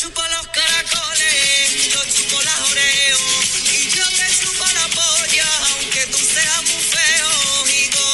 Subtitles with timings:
[0.00, 3.20] chupo los caracoles, yo chupo las oreos
[3.72, 8.06] y yo te chupo la polla, aunque tú seas muy feo, hijo.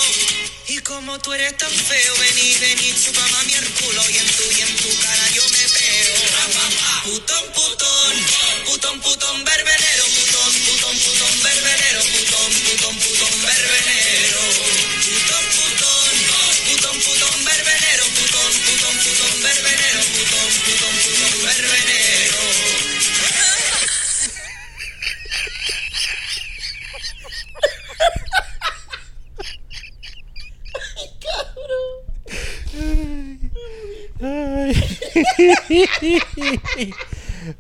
[0.69, 4.45] Y como tú eres tan feo, vení, vení, chupa mami el culo y en tu
[4.57, 5.29] y en tu cara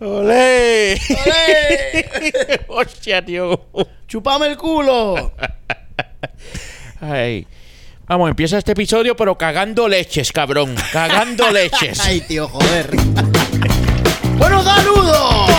[0.00, 1.00] ¡Olé!
[2.68, 3.66] ¡Hostia, tío!
[4.08, 5.32] ¡Chupame el culo!
[7.00, 7.46] Ay.
[8.06, 10.74] Vamos, empieza este episodio, pero cagando leches, cabrón.
[10.92, 12.00] Cagando leches.
[12.00, 12.90] Ay, tío, joder.
[14.36, 15.50] ¡Buenos saludos!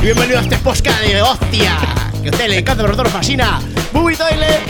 [0.00, 1.76] Bienvenido a este podcast de hostia.
[2.22, 3.60] Que a usted le encanta, pero nos fascina.
[3.92, 4.60] Movie Toilet.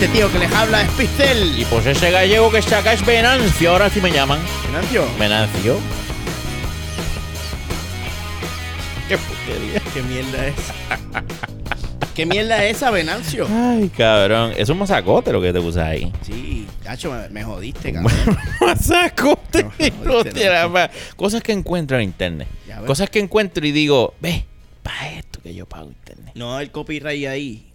[0.00, 1.60] Este tío que les habla es Pixel.
[1.60, 3.70] Y pues ese gallego que está acá es Venancio.
[3.72, 4.40] Ahora sí me llaman.
[4.66, 5.04] Venancio.
[5.18, 5.76] Venancio.
[9.06, 9.82] Qué putería.
[9.92, 10.54] ¿Qué mierda es?
[12.14, 13.46] ¿Qué mierda es esa, Venancio?
[13.50, 14.54] Ay, cabrón.
[14.56, 16.10] Es un masacote lo que te puse ahí.
[16.22, 18.38] Sí, cacho, me, me jodiste, cabrón.
[18.62, 19.64] masacote.
[20.02, 22.48] No, no, la ma- Cosas que encuentro en internet.
[22.66, 22.78] Ya.
[22.86, 24.46] Cosas que encuentro y digo, ve,
[24.82, 26.32] para esto que yo pago internet.
[26.36, 27.69] No, el copyright ahí.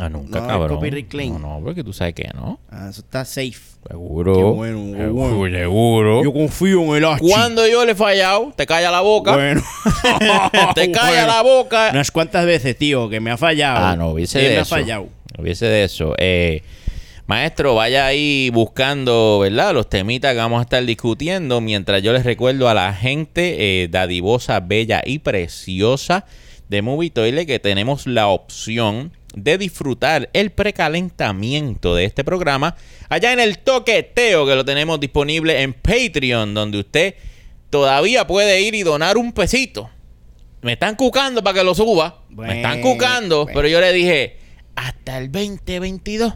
[0.00, 0.76] Ah, nunca, No, cabrón.
[0.76, 1.32] copyright claim.
[1.34, 2.58] No, no, porque tú sabes que no.
[2.70, 3.54] Ah, eso está safe.
[3.88, 4.34] Seguro.
[4.34, 5.56] Qué bueno, qué bueno.
[5.58, 6.24] seguro.
[6.24, 7.28] Yo confío en el Hachi.
[7.28, 9.34] Cuando yo le he fallado, te calla la boca.
[9.34, 9.62] Bueno.
[10.74, 11.26] te calla Bueno.
[11.28, 11.90] la boca.
[11.92, 13.86] Unas cuantas veces, tío, que me ha fallado.
[13.86, 14.62] Ah, no, hubiese de me eso.
[14.62, 15.08] ha fallado.
[15.38, 16.14] Hubiese de eso.
[16.18, 16.62] Eh,
[17.26, 19.74] maestro, vaya ahí buscando, ¿verdad?
[19.74, 21.60] Los temitas que vamos a estar discutiendo.
[21.60, 26.24] Mientras yo les recuerdo a la gente eh, dadivosa, bella y preciosa
[26.68, 32.76] de Movie Toilet que tenemos la opción de disfrutar el precalentamiento de este programa
[33.08, 37.14] allá en el toqueteo que lo tenemos disponible en Patreon, donde usted
[37.70, 39.90] todavía puede ir y donar un pesito.
[40.62, 42.22] Me están cucando para que lo suba.
[42.30, 43.54] Me están cucando, bueno.
[43.54, 44.38] pero yo le dije,
[44.76, 46.34] hasta el 2022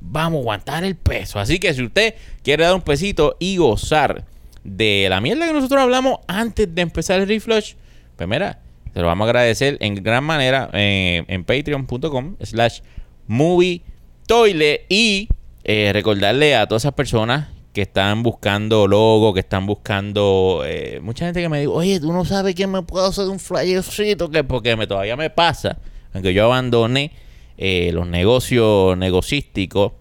[0.00, 1.40] vamos a aguantar el peso.
[1.40, 4.24] Así que si usted quiere dar un pesito y gozar
[4.62, 7.74] de la mierda que nosotros hablamos antes de empezar el reflush,
[8.16, 8.60] pues mira,
[8.96, 12.80] se lo vamos a agradecer en gran manera eh, en patreon.com slash
[13.26, 13.82] movie
[14.26, 15.28] toilet y
[15.64, 21.26] eh, recordarle a todas esas personas que están buscando logo, que están buscando eh, mucha
[21.26, 24.42] gente que me dice, oye, tú no sabes quién me puede hacer un flyercito, que
[24.44, 25.76] porque me, todavía me pasa,
[26.14, 27.12] aunque yo abandoné
[27.58, 29.92] eh, los negocios negocísticos,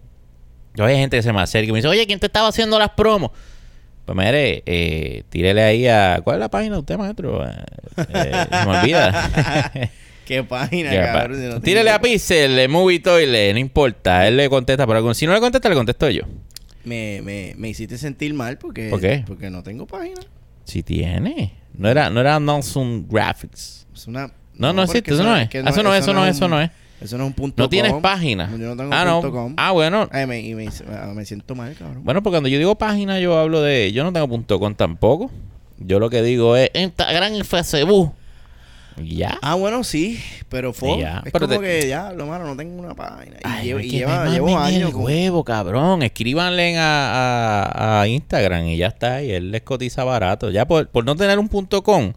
[0.73, 2.79] yo hay gente que se me acerca y me dice, oye, ¿quién te estaba haciendo
[2.79, 3.31] las promos?
[4.05, 6.21] Pues mire, eh, tírele ahí a...
[6.23, 7.43] ¿Cuál es la página de usted, maestro?
[7.47, 7.51] Eh,
[8.13, 9.71] eh, se me olvida.
[10.25, 11.39] Qué página, pa- cabrón.
[11.41, 14.27] si no Tírele a Pixel, le Movie Toilet, no importa.
[14.27, 16.23] Él le contesta, pero si no le contesta, le contesto yo.
[16.83, 19.23] Me, me, me hiciste sentir mal porque, ¿Por qué?
[19.25, 20.21] porque no tengo página.
[20.65, 21.53] Si tiene.
[21.77, 23.88] No era, no era Nelson Graphics.
[23.94, 25.49] Es una, No, no, existe, eso no es.
[25.53, 26.69] Eso no es, eso no es, eso no es.
[27.05, 28.49] Eso no es un punto No tienes página.
[28.51, 29.33] Yo no tengo ah, punto no.
[29.33, 29.53] com.
[29.57, 30.07] Ah, bueno.
[30.11, 32.03] Ay, me, y me, ah, me siento mal, cabrón.
[32.03, 33.91] Bueno, porque cuando yo digo página, yo hablo de.
[33.93, 35.31] Yo no tengo punto com tampoco.
[35.77, 38.13] Yo lo que digo es Instagram y Facebook.
[39.03, 39.38] Ya.
[39.41, 40.17] Ah, bueno, sí,
[40.47, 40.99] pero fue.
[40.99, 43.35] Ya, Es pero como te- que ya, lo malo, no tengo una página.
[43.35, 44.88] Y, Ay, llevo, y lleva, llevo años.
[44.88, 46.01] el con- huevo, cabrón.
[46.01, 49.21] Escríbanle a, a- a Instagram y ya está.
[49.21, 50.49] Y él les cotiza barato.
[50.49, 52.13] Ya por, por no tener un punto com,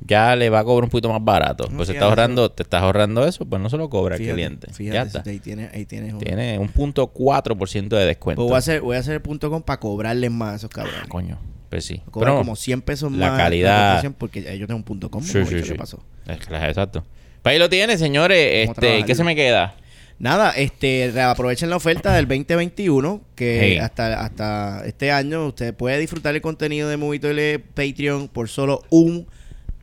[0.00, 1.68] ya le va a cobrar un poquito más barato.
[1.70, 4.34] No, pues estás ahorrando, te estás ahorrando eso, pues no se lo cobra Fíjate, el
[4.36, 4.72] cliente.
[4.72, 5.22] Fíjate, ya está.
[5.30, 6.20] ahí tienes, ahí tienes uno.
[6.20, 8.42] Tiene un punto 4% de descuento.
[8.42, 10.70] Pues voy a hacer, voy a hacer el punto com para cobrarles más a esos
[10.70, 11.00] cabrones.
[11.04, 11.38] Ah, coño.
[11.70, 12.00] Pues sí.
[12.14, 13.38] Pero- como 100 pesos la más.
[13.40, 15.22] calidad- cotización Porque yo tengo un punto com.
[15.22, 15.70] Sí, sí, sí.
[15.70, 15.98] ¿Qué pasó?
[16.28, 17.04] Exacto.
[17.42, 18.68] Pues ahí lo tiene, señores.
[18.70, 19.04] Este.
[19.04, 19.74] ¿Qué se me queda?
[20.18, 23.78] Nada, este, aprovechen la oferta del 2021, que Hey.
[23.78, 28.82] hasta, hasta este año usted puede disfrutar el contenido de Movie Toilet Patreon por solo
[28.88, 29.26] un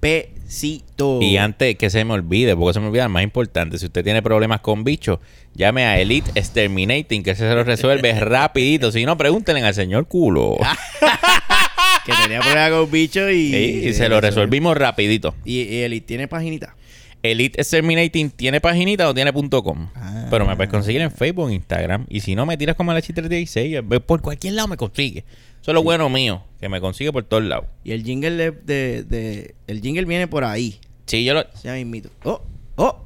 [0.03, 1.19] pesito.
[1.21, 4.21] Y antes que se me olvide, porque se me olvida, más importante, si usted tiene
[4.21, 5.19] problemas con bichos,
[5.55, 8.91] llame a Elite Exterminating, que ese se lo resuelve rapidito.
[8.91, 10.57] Si no, pregúntenle al señor culo.
[12.05, 15.35] que tenía problemas con bichos y, Sí, y se lo resolvimos rapidito.
[15.45, 16.75] Y, y él tiene paginita.
[17.23, 19.87] Elite Exterminating tiene paginita o tiene punto .com.
[19.95, 20.27] Ah.
[20.29, 22.05] Pero me puedes conseguir en Facebook, Instagram.
[22.09, 24.01] Y si no, me tiras como el H316.
[24.01, 25.23] Por cualquier lado me consigue.
[25.63, 27.67] Eso es lo bueno mío, que me consigue por todos lados.
[27.85, 30.77] Y el jingle de, de, de- el jingle viene por ahí.
[31.05, 31.45] Sí, yo lo...
[31.63, 32.09] Llama mismito.
[32.25, 32.41] Oh,
[32.75, 33.05] oh,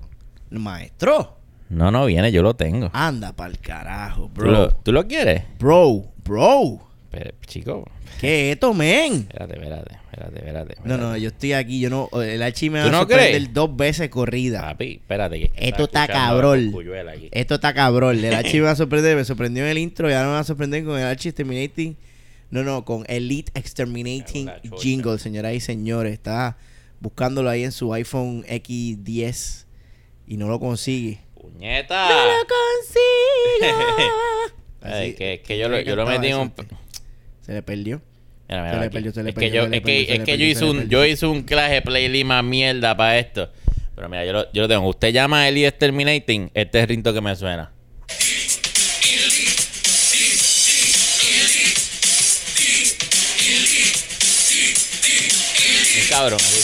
[0.49, 1.37] maestro.
[1.69, 2.89] No, no viene, yo lo tengo.
[2.93, 4.71] Anda pa'l carajo, ¿Tú lo, bro.
[4.81, 5.43] tú lo quieres?
[5.59, 6.79] Bro, bro.
[7.11, 7.85] Pero, chico,
[8.19, 9.27] ¿Qué es esto, men?
[9.29, 10.75] espérate, espérate, espérate, espérate.
[10.83, 13.53] No, no, yo estoy aquí, yo no, el Archie me va ¿Tú a no sorprender
[13.53, 14.61] dos veces corrida.
[14.61, 15.39] Papi, espérate.
[15.49, 16.73] Que Esto está cabrón.
[17.31, 18.17] Esto está cabrón.
[18.25, 20.39] El Archie me va a sorprender, me sorprendió en el intro y ahora me va
[20.39, 21.95] a sorprender con el Archie Exterminating.
[22.49, 24.49] No, no, con Elite Exterminating.
[24.79, 26.13] Jingle, señoras y señores.
[26.13, 26.57] Está
[26.99, 29.65] buscándolo ahí en su iPhone X10
[30.27, 31.19] y no lo consigue.
[31.33, 32.07] ¡Puñeta!
[32.47, 33.75] consigo!
[34.81, 36.53] Ay, Así, que, que yo, lo, yo lo metí en un...
[37.41, 38.01] Se le perdió.
[38.47, 40.87] Mira, mira Se le perdió, se le es que perdió, es que, yo hice un,
[40.89, 43.49] yo hice un clase playlist más mierda para esto.
[43.95, 44.87] Pero mira, yo lo, yo lo tengo.
[44.87, 47.71] Usted llama a Elite Terminating, este es el rinto que me suena.
[56.09, 56.39] Cabrón.
[56.41, 56.63] Ay.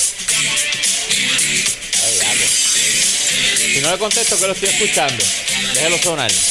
[3.74, 5.24] Si no le contesto que lo estoy escuchando,
[5.74, 6.32] déjelo sonar.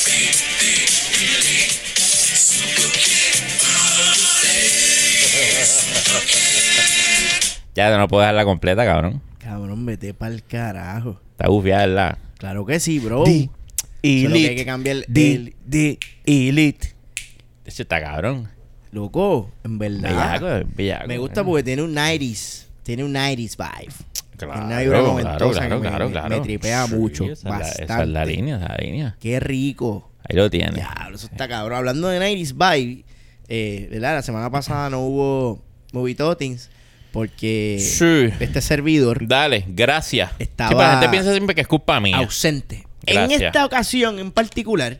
[7.74, 9.22] Ya no puedo dejarla completa, cabrón.
[9.38, 11.18] Cabrón, vete pa'l carajo.
[11.32, 12.18] Está bufiada, ¿verdad?
[12.38, 13.24] Claro que sí, bro.
[13.24, 13.48] Di-
[14.02, 16.94] Solo que hay que cambiar el- Di- di- elite.
[17.64, 18.50] Ese está cabrón.
[18.90, 20.40] Loco, en verdad.
[20.76, 21.08] Bellaco.
[21.08, 21.44] Me gusta eh.
[21.44, 22.66] porque tiene un 90s.
[22.82, 23.92] Tiene un 90s vibe.
[24.36, 26.28] Claro, Tiene una vibra claro, claro, que me- claro, me, claro.
[26.36, 27.24] me tripea Sí, mucho.
[27.24, 27.84] esa es la- bastante.
[27.84, 29.16] Esa es la línea, esa es la línea.
[29.20, 30.10] Qué rico.
[30.28, 30.72] Ahí lo tiene.
[30.72, 31.78] Diablo, eso está cabrón.
[31.78, 33.04] Hablando de 90s vibe,
[33.48, 34.14] eh, ¿verdad?
[34.16, 35.62] La semana pasada no hubo
[35.92, 36.70] Movie Totings
[37.12, 38.30] porque Sí.
[38.42, 40.32] este servidor Dale, gracias.
[40.38, 42.16] Estaba- Sí, la gente piensa siempre que es culpa mía.
[42.16, 42.86] ausente.
[43.04, 44.98] En esta ocasión en particular,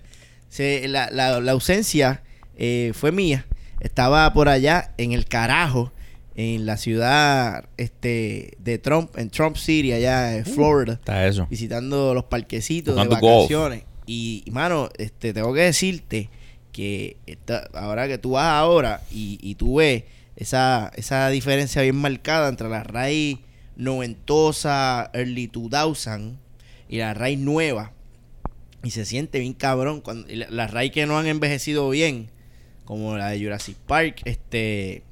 [0.49, 2.23] se- la, la- la ausencia
[2.57, 3.47] eh, fue mía.
[3.81, 5.91] Estaba por allá en el carajo,
[6.35, 11.47] en la ciudad este, de Trump, en Trump City, allá en Florida, Está eso.
[11.51, 13.21] visitando los parquecitos de golf.
[13.21, 13.85] vacaciones.
[14.07, 16.31] Y, mano, este, tengo que decirte
[16.73, 20.05] que esta- ahora que tú vas ahora y, y tú ves
[20.37, 23.39] esa, esa diferencia bien marcada entre la raíz
[23.77, 26.37] noventosa, early 2000
[26.89, 27.93] y la raíz nueva.
[28.83, 30.01] Y se siente bien cabrón.
[30.01, 32.31] Cuando, y la, la raíz que no han envejecido bien,
[32.85, 35.03] como la de Jurassic Park, este...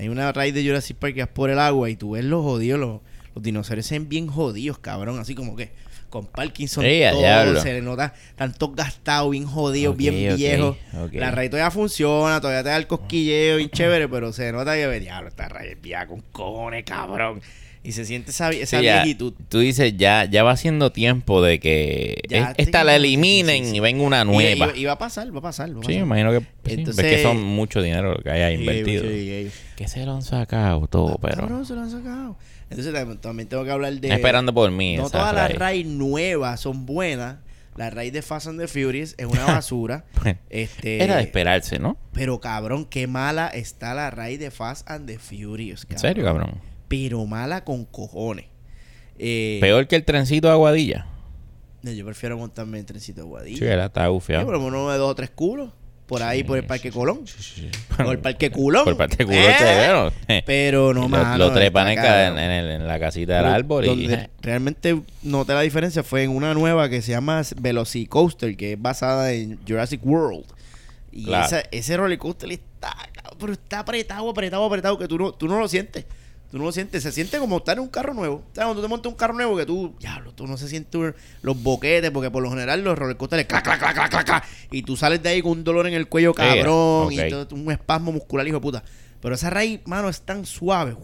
[0.00, 2.42] Hay una raíz de Jurassic Park que es por el agua y tú ves los
[2.42, 3.00] jodidos, los,
[3.34, 5.18] los dinosaurios se ven bien jodidos, cabrón.
[5.18, 5.72] Así como que
[6.08, 11.12] con Parkinson Sí, todo, se le nota tantos gastados, bien jodidos, Ok, bien ok.
[11.12, 15.00] La raíz todavía funciona, todavía te da el cosquilleo bien chévere, pero se nota que,
[15.00, 17.42] diablo, esta raíz es vieja con cojones, cabrón.
[17.82, 19.04] Y se siente esa, esa Sí, ya,
[19.48, 23.70] tú dices, ya, ya va siendo tiempo de que Ya esta la eliminen sí, sí,
[23.70, 23.76] sí.
[23.78, 24.76] y venga una nueva.
[24.76, 25.74] Y, va a pasar, va a pasar.
[25.74, 26.02] Va a sí, me pasar.
[26.02, 29.02] imagino que pues, Entonces- que son mucho dinero lo que haya Sí, invertido.
[29.04, 29.60] sí, sí.
[29.76, 32.36] Que se lo han sacado todo, pero Cabrón, se lo han sacado.
[32.68, 34.12] Entonces también, tengo que hablar de...
[34.12, 34.96] esperando por mí.
[34.98, 35.58] No todas las raíz.
[35.58, 37.38] raíz nuevas son buenas.
[37.76, 40.04] La raíz de Fast and the Furious es una basura.
[40.50, 41.96] este, Era de esperarse, ¿no?
[42.12, 45.86] Pero cabrón, qué mala está la raíz de Fast and the Furious.
[45.88, 46.60] ¿En serio, cabrón?
[46.90, 48.46] Pero mala con cojones.
[49.18, 51.06] Eh, Peor que el trencito de Aguadilla.
[51.82, 53.58] Yo prefiero montarme en trencito de Guadilla.
[53.58, 54.44] Sí, era, está Sí, bufiado.
[54.44, 55.70] por lo menos uno de dos o tres culos.
[56.06, 57.20] Por ahí, Sí, por el Parque Colón.
[57.24, 57.94] sí, sí, sí.
[57.96, 58.82] Por el Parque Culón.
[58.82, 60.12] Por el Parque Culón, Eh, severo.
[60.44, 61.38] Pero no lo, más.
[61.38, 63.88] lo trepan en, ca- en, en el- en la casita del árbol y...
[63.88, 68.82] Donde realmente noté la diferencia fue en una nueva que se llama Velocicoaster, que es
[68.82, 70.44] basada en Jurassic World.
[71.12, 71.46] Y Claro.
[71.46, 72.96] esa- ese roller coaster está,
[73.38, 76.04] pero está apretado, apretado, apretado, que tú no, tú no lo sientes.
[76.50, 77.02] Tú no lo sientes.
[77.02, 78.42] Se siente como estar en un carro nuevo.
[78.52, 81.14] Sea, cuando tú te montas un carro nuevo que tú, diablo, tú no se sientes
[81.42, 84.44] los boquetes, porque por lo general los roller coasters, clac, clac, clac, clac, clac, clac,
[84.70, 87.70] y tú sales de ahí con un dolor en el cuello, cabrón, y todo, un
[87.70, 88.84] espasmo muscular, hijo de puta.
[89.20, 90.96] Pero esa raíz, mano, es tan suave.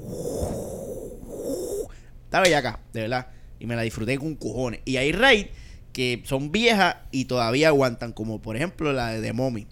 [2.24, 3.28] Está bella acá, de verdad.
[3.60, 4.80] Y me la disfruté con cojones.
[4.84, 5.50] Y hay raids
[5.92, 9.66] que son viejas y todavía aguantan, como por ejemplo la de The Mommy.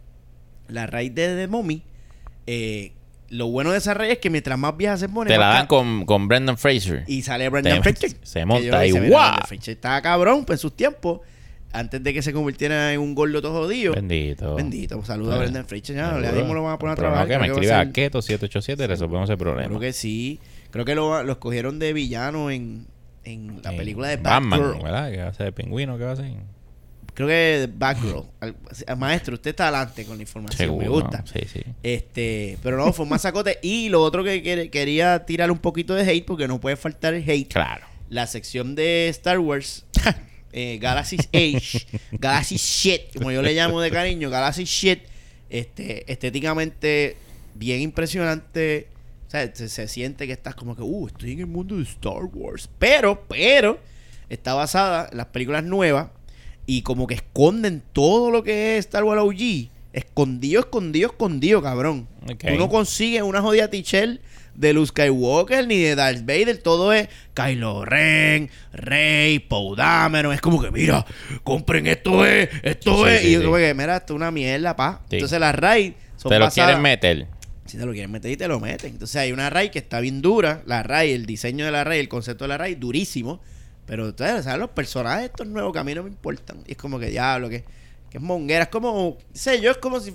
[0.68, 1.82] La raid de The Mommy,
[2.46, 2.92] eh,
[3.30, 5.66] lo bueno de esa raid es que mientras más vieja se pone, Te la dan
[5.66, 7.04] con, con Brendan Fraser.
[7.06, 8.10] y sale Brendan Fraser.
[8.22, 9.36] se Que monta mira, ¡guau!
[9.66, 11.20] Estaba cabrón pues, en sus tiempos.
[11.72, 13.94] Antes de que se convirtiera en un gordo todo jodido.
[13.94, 14.54] Bendito.
[14.54, 14.94] Bendito.
[14.94, 15.96] pues, Saludos a Bueno, Brendan Fraser.
[15.96, 16.20] Ya, Seguro.
[16.20, 17.26] le mismo lo van a poner a no, trabajar.
[17.28, 19.66] que me escriba a Keto 787 resolvemos ese problema.
[19.68, 20.38] Creo que sí.
[20.70, 22.86] Creo que lo, lo escogieron de villano en,
[23.24, 24.82] en la Eh, película de Batman, Batgirl.
[24.84, 25.10] ¿verdad?
[25.10, 26.26] Que va a ser el pingüino, ¿qué va a ser?
[27.14, 28.24] Creo que Batgirl.
[28.40, 28.56] Al-
[28.98, 30.58] Maestro, usted está adelante con la información.
[30.58, 30.82] Seguro.
[30.82, 31.18] Me gusta.
[31.18, 31.26] ¿no?
[31.26, 31.60] Sí, sí.
[31.82, 33.58] Este, pero no, fue un masacote.
[33.62, 37.14] y lo otro que quer- quería tirar un poquito de hate, porque no puede faltar
[37.14, 37.52] el hate.
[37.52, 37.86] Claro.
[38.10, 39.84] La sección de Star Wars,
[40.52, 45.00] eh, Galaxy Age, Galaxy Shit, como yo le llamo de cariño, Galaxy Shit,
[45.50, 47.16] este, estéticamente
[47.54, 48.88] bien impresionante.
[49.28, 51.82] O sea, se, se siente que estás como que, uh, estoy en el mundo de
[51.84, 52.68] Star Wars.
[52.78, 53.78] Pero, pero,
[54.28, 56.08] está basada en las películas nuevas
[56.66, 62.08] y como que esconden todo lo que es Star Wars OG Escondido, escondido, escondido, cabrón.
[62.24, 62.44] Ok.
[62.48, 64.20] Tú no consigues una jodida t-shirt
[64.56, 66.58] de Luke Skywalker ni de Darth Vader.
[66.58, 70.32] Todo es Kylo Ren, Rey, Poe Dameron.
[70.34, 71.06] Es como que, mira,
[71.44, 73.20] compren esto es, esto Sí, es.
[73.20, 73.44] sí, y yo sí.
[73.44, 75.00] como que, mira, esto es una mierda, pa.
[75.10, 77.26] Entonces las Raid son Te lo quieren meter.
[77.66, 78.90] si te lo quieren meter y te lo meten.
[78.90, 80.62] Entonces hay una RAI que está bien dura.
[80.66, 83.40] La RAI, el diseño de la RAI, el concepto de la RAI, durísimo.
[83.86, 86.58] Pero ustedes saben, los personajes estos nuevos que a mí no me importan.
[86.66, 87.64] Y es como que diablo, que,
[88.10, 88.62] que es monguera.
[88.64, 90.14] Es como, sé yo, es como si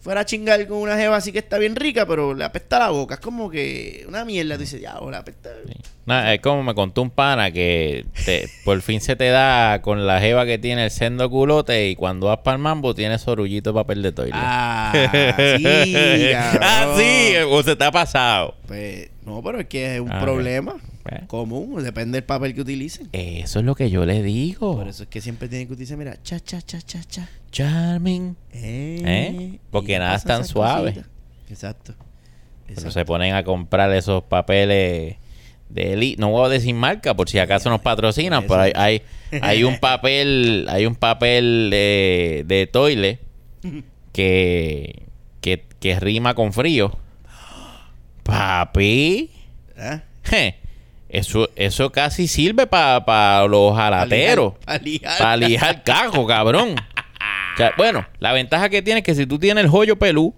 [0.00, 2.90] fuera a chingar con una jeva así que está bien rica, pero le apesta la
[2.90, 3.14] boca.
[3.14, 4.54] Es como que una mierda.
[4.54, 5.50] Tú dices, diablo, le apesta.
[5.66, 5.74] Sí.
[6.06, 10.06] No, es como me contó un pana que te- por fin se te da con
[10.06, 13.70] la jeva que tiene el sendo culote y cuando vas para el mambo tiene sorullito
[13.70, 14.34] de papel de toilet.
[14.42, 14.92] Ah,
[15.56, 16.62] sí, cabrón.
[16.62, 18.54] Ah, sí, o se te ha pasado.
[18.66, 20.76] Pues, no, pero es que es un Ah, problema
[21.08, 21.24] Eh.
[21.26, 21.82] común.
[21.82, 23.08] Depende del papel que utilicen.
[23.12, 24.76] Eso es lo que yo le digo.
[24.76, 27.28] Por eso es que siempre tienen que utilizar, mira, cha, cha, cha, cha, cha.
[27.50, 28.36] Charming.
[28.52, 29.58] Eh, ¿Eh?
[29.70, 30.90] Porque nada es tan suave.
[30.92, 31.10] cositas.
[31.48, 31.94] Exacto.
[32.66, 32.90] Pero Exacto.
[32.92, 35.16] se ponen a comprar esos papeles
[35.68, 36.20] de elite.
[36.20, 39.02] No voy a decir marca por si acaso nos patrocinan, pero hay, hay,
[39.40, 43.20] hay un papel, hay un papel de, de toilet
[44.12, 45.04] que,
[45.40, 46.96] que, que rima con frío.
[48.22, 49.30] Papi.
[49.76, 50.02] ¿Ah?
[51.12, 54.54] Eso, eso casi sirve para los jalateros.
[54.64, 55.18] Pa' lijar.
[55.18, 56.74] Para lijar cajo, cabrón.
[57.52, 60.32] O sea, bueno, la ventaja que tiene es que si tú tienes el joyo pelú,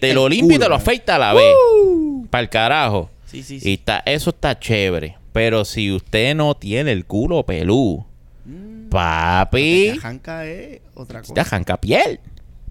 [0.00, 1.52] Te lo limpia y te lo afeita a la vez.
[1.84, 2.26] Uh.
[2.30, 3.10] Para el carajo.
[3.26, 3.72] Sí, sí, Y sí.
[3.74, 5.16] está, eso está chévere.
[5.32, 8.06] Pero si usted no tiene el culo pelú,
[8.46, 8.88] Mm.
[8.88, 11.40] papi, La janca es otra te cosa.
[11.42, 12.20] arranca piel.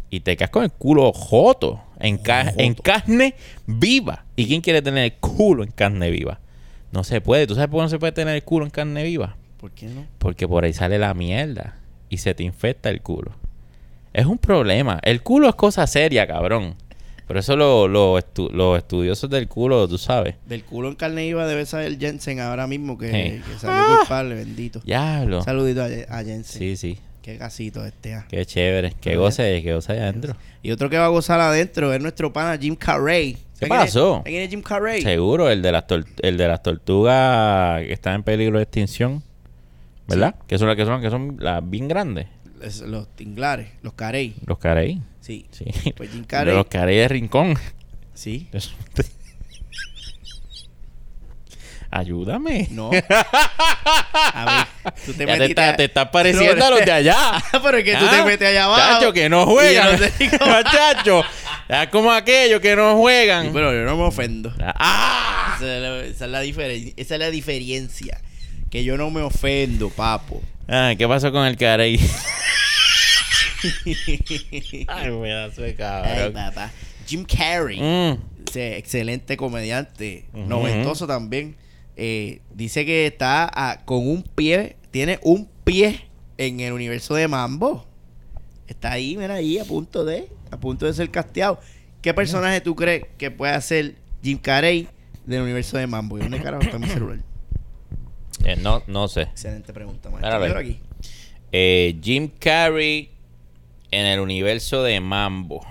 [0.09, 1.81] Y te quedas con el culo joto.
[1.99, 2.59] En, ca- Joto.
[2.59, 3.35] en carne
[3.67, 4.25] viva.
[4.35, 6.39] ¿Y quién quiere tener el culo en carne viva?
[6.91, 7.47] No se puede.
[7.47, 9.37] ¿Tú sabes por qué no se puede tener el culo en carne viva?
[9.57, 10.05] ¿Por qué no?
[10.17, 11.77] Porque por ahí sale la mierda.
[12.09, 13.31] Y se te infecta el culo.
[14.13, 14.99] Es un problema.
[15.03, 16.75] El culo es cosa seria, cabrón.
[17.27, 20.35] Por eso lo- lo estu- los estudiosos del culo, tú sabes.
[20.47, 23.49] Del culo en carne iba debe saber Jensen ahora mismo que, Sí.
[23.53, 24.81] que salió culpable, bendito.
[24.83, 25.41] Diablo.
[25.41, 26.43] Saludito a, a Jensen.
[26.59, 26.97] Sí, sí.
[27.21, 28.15] Qué gasito este.
[28.15, 28.25] ah.
[28.27, 28.91] Qué chévere.
[28.91, 30.35] Que Pero goce, que goce allá adentro.
[30.63, 33.37] Y otro que va a gozar adentro es nuestro pana Jim Carrey.
[33.59, 34.17] ¿Qué pasó?
[34.17, 35.01] ¿Sabe ¿Quién es Jim Carrey?
[35.03, 35.85] Seguro, el de las
[36.23, 39.21] el de las tortugas que están en peligro de extinción.
[40.07, 40.35] ¿Verdad?
[40.47, 42.27] Que son las que son, que son las bien grandes.
[42.61, 44.35] Es los tinglares, los carey.
[44.45, 45.01] Los carey.
[45.19, 45.45] Sí.
[45.51, 45.65] Sí.
[45.95, 46.55] Pues Jim De Carrey.
[46.55, 47.55] los carey de rincón.
[48.13, 48.47] Sí.
[51.91, 52.67] Ayúdame.
[52.71, 52.89] No.
[54.33, 57.15] A ver, tú te Ya te, está- a- te estás pareciendo a los de allá.
[57.53, 58.81] Ah, pero es que tú Ah, te metes allá abajo.
[58.81, 59.99] Chacho, que no juegan.
[60.71, 61.23] Chacho.
[61.67, 63.51] Es como aquellos que no Sí, juegan.
[63.53, 64.53] pero yo no me ofendo.
[64.75, 65.55] ¡Ah!
[65.57, 68.19] Esa es la, esa es la diferen- esa es la diferencia.
[68.69, 70.41] Que yo no me ofendo, papo.
[70.69, 71.99] Ah, ¿Qué pasó con el carey?
[74.87, 76.33] Ay, me da su Ay, cabrón.
[76.33, 76.71] papá.
[77.07, 78.17] Jim Carrey, Mm.
[78.55, 80.47] excelente comediante, Ujú.
[80.47, 81.55] noventoso también,
[81.95, 86.07] eh, dice que está con un pie, tiene un pie
[86.37, 87.85] en el universo de Mambo.
[88.67, 91.59] Está ahí, mira ahí, a punto de, a punto de ser casteado.
[92.01, 94.87] ¿Qué personaje tú crees que puede hacer Jim Carrey
[95.25, 96.17] del universo de Mambo?
[96.17, 97.19] ¿Y dónde carajo está mi celular?
[98.43, 99.23] Eh, no, no sé.
[99.23, 100.57] Excelente pregunta, maestro.
[100.57, 100.79] Aquí.
[101.51, 103.11] Eh, Jim Carrey
[103.91, 105.61] en el universo de Mambo.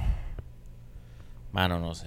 [1.52, 2.06] Mano, no sé.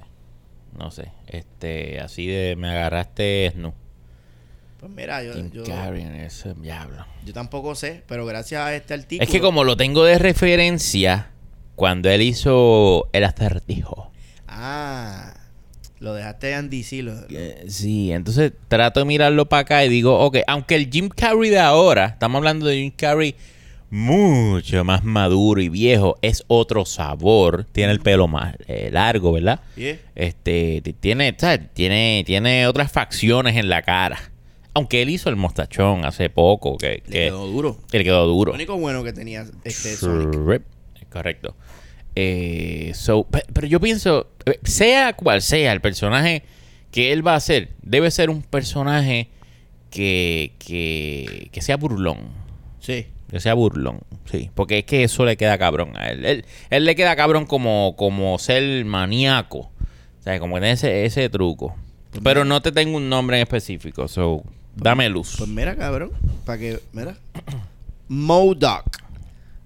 [0.78, 1.12] No sé.
[1.28, 3.74] Este, así de me agarraste Snu.
[4.84, 7.06] Pues mira, yo, Jim yo, ese diablo.
[7.26, 9.24] yo tampoco sé, pero gracias a este artículo.
[9.24, 11.30] Es que como lo tengo de referencia
[11.76, 14.12] cuando él hizo el acertijo.
[14.46, 15.36] Ah,
[16.00, 17.02] lo dejaste en DC.
[17.02, 20.90] Lo, lo- Eh, Sí, entonces trato de mirarlo para acá y digo, ok, aunque el
[20.92, 23.36] Jim Carrey de ahora, estamos hablando de Jim Carrey
[23.90, 29.62] mucho más maduro y viejo, es otro sabor, tiene el pelo más eh, largo, ¿verdad?
[29.78, 29.98] Yeah.
[30.14, 31.62] Este, tiene, ¿sabes?
[31.74, 34.20] tiene, tiene otras facciones en la cara.
[34.76, 37.78] Aunque él hizo el mostachón hace poco, que, Le que quedó duro.
[37.92, 38.52] que le quedó duro.
[38.52, 40.64] Lo único bueno que tenía este Sonic.
[41.10, 41.56] Correcto.
[42.16, 46.44] Eh, so, pero yo pienso, eh, sea cual sea el personaje
[46.92, 49.30] que él va a hacer, debe ser un personaje
[49.90, 52.18] que, que, que sea burlón.
[52.80, 53.08] Sí.
[53.30, 54.52] Que sea burlón, sí.
[54.54, 56.26] Porque es que eso le queda cabrón a él.
[56.26, 59.72] Él, él le queda cabrón como, como ser maníaco.
[60.20, 61.76] O sea, como tiene ese, ese truco.
[62.24, 64.08] Pero no te tengo un nombre en específico.
[64.08, 64.44] So,
[64.76, 65.36] dame luz.
[65.38, 66.12] Pues mira, cabrón.
[66.46, 66.80] Para que.
[66.94, 67.16] Mira.
[68.08, 68.84] Modoc.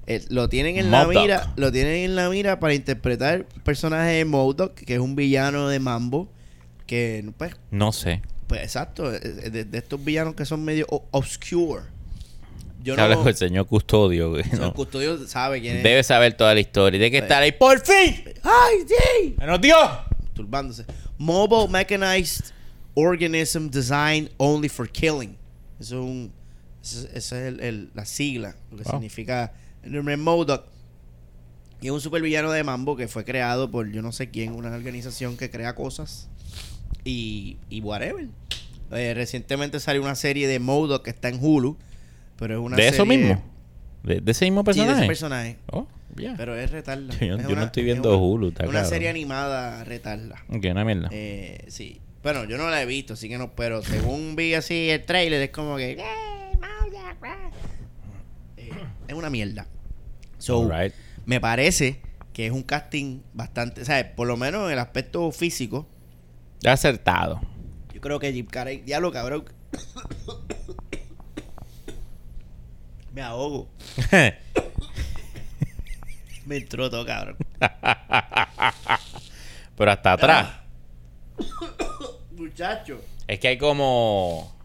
[0.05, 1.13] Eh, lo tienen en Modoc.
[1.13, 1.53] la mira.
[1.57, 5.67] Lo tienen en la mira para interpretar el personaje de Modoc, que es un villano
[5.69, 6.29] de Mambo.
[6.85, 8.21] Que, pues, No sé.
[8.47, 9.13] pues exacto.
[9.13, 11.81] eh, De, de estos villanos que son medio obscure.
[12.81, 13.21] Yo Se habla no.
[13.23, 14.29] con el señor custodio.
[14.29, 14.73] güey, El ¿no?
[14.73, 15.83] custodio sabe quién es.
[15.83, 16.97] Debe saber toda la historia.
[16.97, 17.51] Tiene que estar ahí.
[17.51, 18.23] ¡Por fin!
[18.43, 19.35] ¡Ay, sí!
[19.45, 19.75] ¡Nos dio!
[20.33, 20.85] Turbándose.
[21.17, 22.45] Mobile Mechanized
[22.99, 25.37] Organism Designed Only for Killing.
[25.79, 26.31] Eso es un.
[26.83, 28.55] Esa es, esa es el- el- la sigla.
[28.71, 28.93] Lo que Wow.
[28.93, 29.53] significa.
[29.83, 30.65] El MODOK.
[31.79, 34.71] Y es un supervillano de Mambo que fue creado por yo no sé quién, una
[34.75, 36.27] organización que crea cosas.
[37.03, 38.27] Y, y whatever.
[38.91, 41.77] Eh, recientemente salió una serie de Modoc que está en Hulu.
[42.37, 43.43] Pero es una ¿De eso serie- mismo?
[44.03, 44.99] ¿De, de ese mismo Sí, de personaje?
[44.99, 45.57] ese personaje.
[45.71, 46.33] Oh, ya.
[46.35, 47.13] Pero es retarda.
[47.19, 48.89] Yo- Es yo no estoy viendo es una- Hulu, está Una cabrón.
[48.89, 50.43] serie animada retarda.
[50.49, 51.09] Ok, una mierda.
[51.11, 52.01] Eh, sí.
[52.27, 53.55] Bueno, yo no la he visto, así que no.
[53.55, 55.91] Pero según vi así el trailer, es como que.
[55.91, 56.85] "Eh, ah".
[58.57, 58.69] Eh,
[59.07, 59.65] es una mierda.
[60.37, 60.93] So, Alright.
[61.25, 62.01] me parece
[62.33, 63.81] que es un casting bastante.
[63.81, 65.87] O sea, por lo menos en el aspecto físico,
[66.65, 67.39] acertado.
[67.93, 68.79] yo creo que Jim Carrey.
[68.81, 69.45] Diablo, cabrón.
[73.13, 73.69] me ahogo.
[76.45, 77.37] Me entró todo, cabrón.
[79.77, 80.49] Pero hasta atrás.
[82.37, 83.01] Muchacho.
[83.27, 84.55] Es que hay como.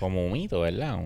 [0.00, 0.98] Como un mito, ¿verdad?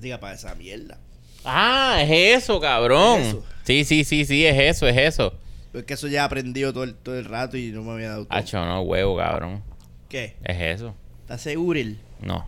[0.00, 0.98] Diga para esa mierda.
[1.44, 3.20] Ah, es eso, cabrón.
[3.20, 3.44] ¿Es eso?
[3.64, 5.34] Sí, sí, sí, sí, es eso, es eso.
[5.74, 8.10] Es que eso ya he aprendido todo el, todo el rato y no me había
[8.10, 8.38] dado todo.
[8.38, 9.62] Hacho, no, huevo, cabrón.
[10.08, 10.36] ¿Qué?
[10.42, 10.94] Es eso.
[11.22, 11.80] ¿Estás seguro?
[12.20, 12.46] No.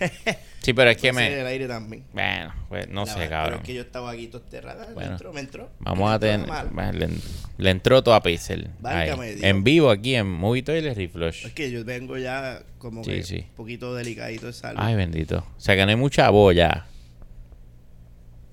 [0.62, 1.22] Sí, pero es que el me.
[1.22, 2.04] aire también.
[2.12, 3.44] Bueno, pues no La sé, cabrón.
[3.44, 4.92] Pero es que yo estaba aquí todo rato.
[4.92, 5.08] Bueno.
[5.08, 5.70] Me entró, me entró.
[5.80, 6.46] Vamos a tener.
[6.94, 7.08] Le,
[7.56, 8.70] le entró todo a Pixel.
[8.84, 11.46] En vivo aquí en Movie Toilet Reflush.
[11.46, 13.36] Es que yo vengo ya como Sí, que sí.
[13.48, 14.78] un poquito delicadito de salud.
[14.82, 15.38] Ay, bendito.
[15.56, 16.86] O sea que no hay mucha boya.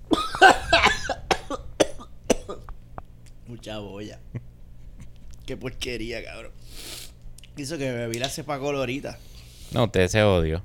[3.47, 4.19] Mucha boya.
[5.45, 6.51] Qué porquería, cabrón.
[7.57, 9.17] Hizo que me bebí la cepa colorita.
[9.71, 10.63] No, usted se odió.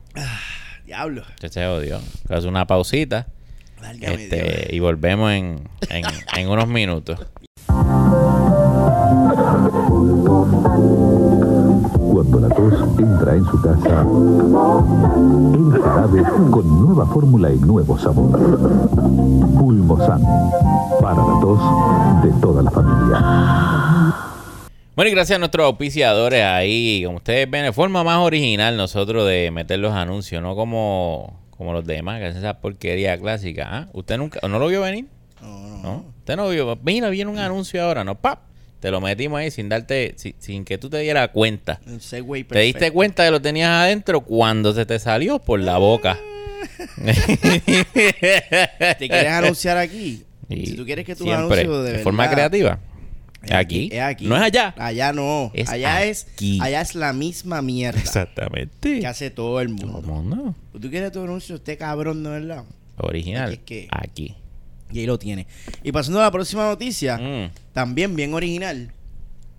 [0.91, 1.23] Diablo.
[1.37, 2.01] Usted se odió.
[2.29, 3.29] Haz una pausita.
[3.81, 4.67] Válgame Este, Dios.
[4.73, 6.05] y volvemos en, en,
[6.37, 7.17] en unos minutos.
[11.13, 14.03] Cuando la tos entra en su casa,
[15.55, 18.39] el jarabe con nueva fórmula y nuevo sabor.
[19.59, 20.23] Pulmosan,
[21.01, 23.90] para la tos de toda la familia.
[24.97, 27.03] Bueno, y gracias a nuestros auspiciadores ahí.
[27.05, 31.73] Como ustedes ven, de forma más original nosotros de meter los anuncios, no como, como
[31.73, 33.69] los demás, que hacen esa porquería clásica.
[33.71, 33.89] ¿Ah?
[33.93, 35.07] ¿Usted nunca, no lo vio venir?
[35.41, 35.83] No, no.
[35.83, 36.05] ¿No?
[36.19, 36.79] Usted no vio.
[36.83, 38.15] Mira, viene un anuncio ahora, ¿no?
[38.17, 38.41] ¡Pap!
[38.81, 41.81] Te lo metimos ahí sin darte, si- sin que tú te dieras cuenta.
[41.87, 42.95] Un segue Te diste perfecto.
[42.95, 46.19] cuenta que lo tenías adentro cuando se te salió por la boca.
[48.99, 50.25] ¿Te quieres anunciar aquí?
[50.51, 52.81] Y si tú quieres que tus siempre, anuncios de, de forma creativa.
[53.43, 53.89] Es Aquí.
[53.93, 54.27] Es aquí.
[54.27, 54.75] No es allá.
[54.77, 55.51] Allá no.
[55.55, 56.27] Es allá es
[56.61, 59.01] allá es la misma mierda Exactamente.
[59.01, 60.03] que hace todo el mundo.
[60.05, 60.55] ¿Cómo no?
[60.79, 61.57] ¿Tú quieres tu anuncio?
[61.57, 62.65] Este cabrón, ¿no es verdad?
[62.99, 63.49] Original.
[63.49, 64.35] Aquí es que- Aquí.
[64.93, 65.47] Y ahí lo tiene.
[65.83, 67.51] Y pasando a la próxima noticia, Mm.
[67.73, 68.93] también bien original.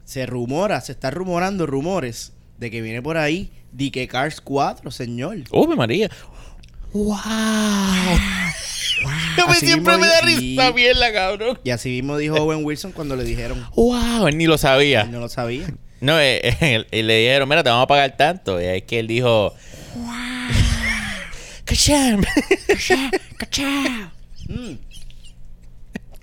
[0.05, 5.37] Se rumora, se está rumorando rumores de que viene por ahí Dique Cars 4, señor.
[5.51, 6.09] ¡Uy, María!
[6.93, 7.17] ¡Wow!
[9.47, 11.59] Así siempre mismo me da risa y- esa mierda, cabrón.
[11.63, 13.65] Y así mismo dijo Owen Wilson cuando le dijeron.
[13.75, 14.27] ¡Wow!
[14.27, 15.01] Él ni lo sabía.
[15.01, 15.67] Él no lo sabía.
[15.99, 18.59] No, eh, eh, le dijeron, mira, te vamos a pagar tanto.
[18.61, 19.53] Y es que él dijo,
[21.65, 22.21] ¡Cacham!
[24.47, 24.73] Mm.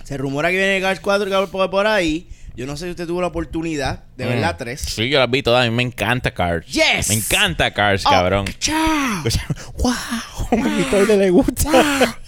[0.04, 2.28] Se rumora que viene Cars 4 que por, por ahí.
[2.56, 4.82] Yo no sé si usted tuvo la oportunidad de ver la 3.
[4.82, 4.86] Mm.
[4.88, 5.64] Sí, yo las vi todas.
[5.64, 6.66] A mí me encanta Cars.
[6.66, 7.08] Yes.
[7.08, 8.46] Me encanta Cars, Oh, cabrón.
[8.58, 9.22] ¡Chao!
[9.76, 9.94] ¡Wow!
[10.50, 12.18] A mi le gusta.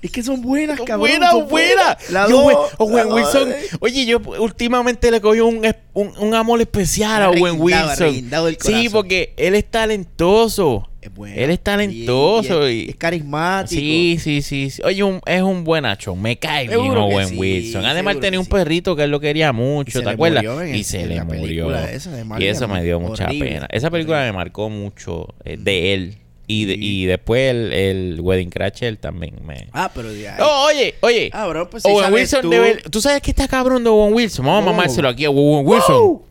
[0.00, 1.00] Es que son buenas, cabrón.
[1.00, 1.98] buena, son buena.
[2.10, 3.52] La Yo, Owen- Wilson.
[3.80, 5.60] Oye, yo últimamente le cogí un,
[5.94, 8.14] un, un amor especial a Owen Wilson.
[8.60, 10.88] Sí, porque él es talentoso.
[11.00, 11.36] Es bueno.
[11.36, 13.80] Él es talentoso Y- y y- es, carismático.
[13.80, 14.82] Sí, sí, sí, sí.
[14.84, 16.16] Oye, un- es un buenacho.
[16.16, 17.84] Me cae bien Owen sí, Wilson.
[17.84, 18.50] Además, tenía un sí.
[18.50, 20.44] perrito que él lo quería mucho, ¿te acuerdas?
[20.74, 21.74] y se le murió.
[21.76, 23.66] esa y eso me dio Horrible, mucha pena.
[23.70, 26.18] Esa película me marcó mucho eh, de él.
[26.50, 29.68] Y, de- y después el, el Wedding Crasher también me...
[29.72, 30.24] Ah, pero ahí.
[30.40, 31.30] Oh, oye, oye.
[31.34, 32.50] Ah, bro, pues sí Owen sabes Wilson tú.
[32.50, 34.46] debe- ¿Tú sabes qué está cabrón de Owen Wilson?
[34.46, 34.72] Vamos a Oh.
[34.74, 36.22] mamárselo aquí a Owen Wilson.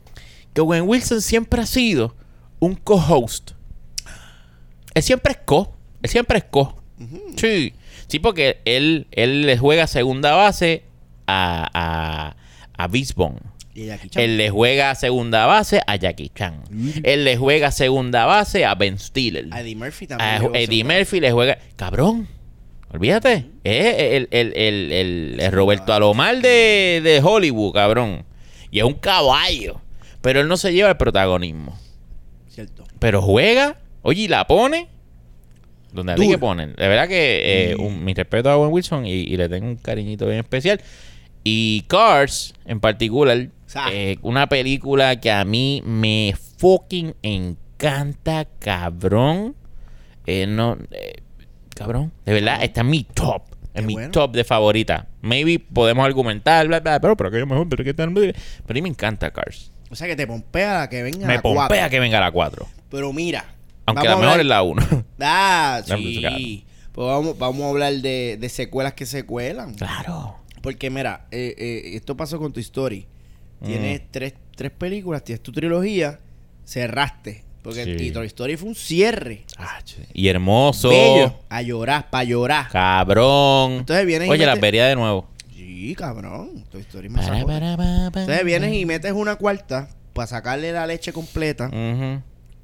[0.54, 2.16] Que Owen Wilson siempre ha sido
[2.60, 3.52] un co-host.
[4.96, 5.72] Él siempre es co.
[6.02, 6.76] Él siempre es co.
[7.36, 7.74] Sí.
[8.08, 10.84] Sí, porque él, él le juega segunda base
[11.28, 12.36] a, a,
[12.84, 13.36] a Bisbon.
[14.16, 16.64] Él le juega segunda base a Jackie Chan.
[17.04, 19.48] Él le juega segunda base a Ben Stiller.
[19.52, 20.30] A Eddie Murphy también.
[20.30, 20.84] A llegó Eddie.
[20.84, 21.58] Murphy le juega.
[21.76, 22.28] Cabrón.
[22.92, 23.46] Olvídate.
[23.64, 28.26] Es el, el, el, el- el Roberto Alomar de, de Hollywood, cabrón.
[28.72, 29.82] Y es un caballo.
[30.22, 31.78] Pero él no se lleva el protagonismo.
[32.50, 32.84] Cierto.
[33.00, 33.78] Pero juega.
[34.02, 34.88] Oye, y la pone.
[35.92, 36.76] donde hay que poner.
[36.76, 39.76] De verdad que eh, un- mi respeto a Owen Wilson y, y le tengo un
[39.76, 40.82] cariñito bien especial.
[41.50, 43.48] Y Cars, en particular,
[43.92, 49.56] eh, una película que a mí me fucking encanta, cabrón.
[50.26, 51.22] Eh, no, eh,
[51.74, 53.44] cabrón, de verdad, está en mi top.
[53.74, 54.12] En Qué mi bueno.
[54.12, 55.08] top de favorita.
[55.22, 58.14] Maybe podemos argumentar, bla, bla, pero, pero que yo mejor, pero que tal.
[58.14, 58.34] Pero
[58.68, 59.72] a mí me encanta Cars.
[59.90, 61.60] O sea que te pompea la que venga Me la cuatro.
[61.60, 62.68] pompea que venga la 4.
[62.90, 63.46] Pero mira.
[63.86, 64.84] Aunque la mejor hablar- es la 1.
[65.22, 66.66] Ah, sí.
[66.92, 69.76] Pues vamos, vamos a hablar de, de secuelas que se cuelan.
[69.76, 70.36] claro.
[70.62, 73.08] Porque mira, eh, eh, esto pasó con tu story.
[73.64, 74.06] Tienes Mm.
[74.12, 76.20] tres, tres películas, tienes tu trilogía,
[76.66, 77.44] cerraste.
[77.64, 78.06] Porque Sí.
[78.06, 79.44] y Toy Story fue un cierre.
[80.14, 80.88] Y hermoso.
[80.90, 81.36] Bello.
[81.50, 82.70] A llorar, para llorar.
[82.70, 83.74] Cabrón.
[83.80, 85.28] Entonces vienes y Oye, la metes- vería de nuevo.
[85.54, 86.64] Sí, cabrón.
[86.72, 90.72] Toy Story me Para, para, pa, pa, Entonces vienes y metes una cuarta para sacarle
[90.72, 91.70] la leche completa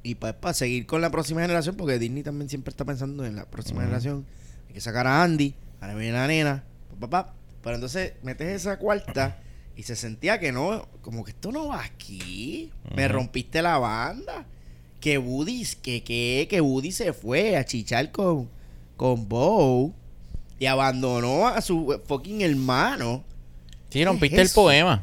[0.02, 3.44] y para seguir con la próxima generación, porque Disney también siempre está pensando en la
[3.44, 4.24] próxima generación.
[4.68, 6.64] Hay que sacar a Andy, ahora viene la nena,
[6.98, 7.34] pa, pa, pa.
[7.64, 9.38] Pero entonces metes esa cuarta
[9.74, 12.70] y se sentía que no, como que esto no va aquí.
[12.94, 14.44] Me rompiste la banda.
[15.00, 18.48] Que Woody, que, que, que Woody se fue a chichar con,
[18.96, 19.92] con Bo
[20.58, 23.24] y abandonó a su fucking hermano.
[23.90, 25.02] Sí, ¿Qué rompiste es el poema.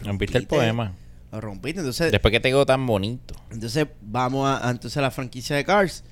[0.00, 0.94] Rompiste el poema.
[1.32, 1.80] Lo rompiste.
[1.80, 3.34] Entonces, Después que te quedó tan bonito.
[3.50, 6.04] Entonces vamos a, entonces a la franquicia de Cars.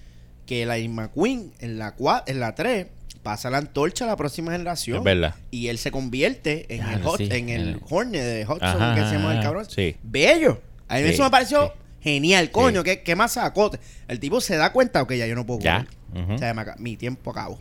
[0.44, 2.86] Que la McQueen en la 4, en la 3
[3.30, 4.98] pasa la antorcha a la próxima generación.
[4.98, 5.34] Es verdad.
[5.50, 9.12] Y él se convierte en el, Hot- sí, en el Hornet de Hudson, que se
[9.16, 9.66] llama el cabrón.
[9.68, 9.96] sí.
[10.02, 10.62] Bello.
[10.88, 12.82] A mí Sí, eso me pareció genial, coño.
[12.82, 13.70] ¿qué, ¿Qué más sacó?
[14.08, 15.86] El tipo se da cuenta, ok, ya yo no puedo Ya.
[16.14, 17.60] O sea, me mi tiempo acabó.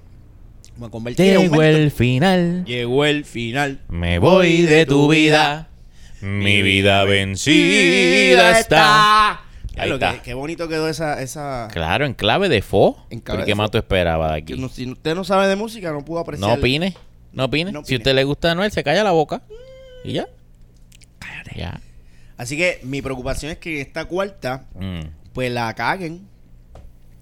[0.79, 2.63] Me convertí Llegó el final.
[2.65, 3.81] Llegó el final.
[3.89, 5.67] Me voy de tu vida.
[6.21, 9.41] Mi vida vencida está.
[9.79, 10.13] Ahí está.
[10.13, 13.05] que- qué bonito quedó esa, esa, Claro, en clave de fo.
[13.09, 14.53] En clave ¿Pero de ¿Qué más tú esperabas de aquí?
[14.57, 16.49] no- si usted no sabe de música, no pudo apreciar.
[16.49, 16.95] No opine.
[17.33, 17.71] No opine.
[17.71, 19.41] No Si a usted le gusta Anuel, se calla la boca.
[20.03, 20.27] Y ya.
[21.55, 21.79] Ya.
[22.37, 25.01] Así que mi preocupación es que esta cuarta, Mm.
[25.33, 26.27] pues la caguen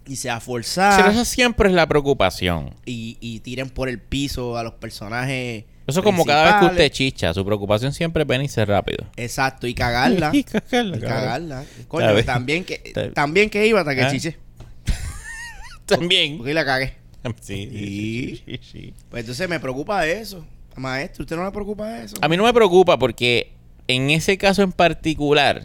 [0.05, 2.73] y sea Pero forzada esa siempre es la preocupación.
[2.85, 5.63] y, y tiren por el piso a los personajes.
[5.87, 9.05] Eso como cada vez que usted chicha, su preocupación siempre es venirse rápido.
[9.17, 10.31] Exacto, y cagarla.
[10.33, 10.99] Y y cagarla, cabrón.
[11.01, 11.63] cagarla.
[11.87, 14.11] Coño, también que, también que iba hasta que ¿Ah?
[14.11, 14.37] chiche.
[15.85, 16.37] También.
[16.37, 16.93] Porque la cagué.
[17.41, 17.71] Sí, Sí.
[17.71, 18.93] sí, sí, sí.
[19.09, 20.45] Pues entonces me preocupa eso.
[20.75, 22.15] Maestro, ¿usted no le preocupa eso?
[22.21, 23.51] A mí no me preocupa porque
[23.87, 25.63] en ese caso en particular,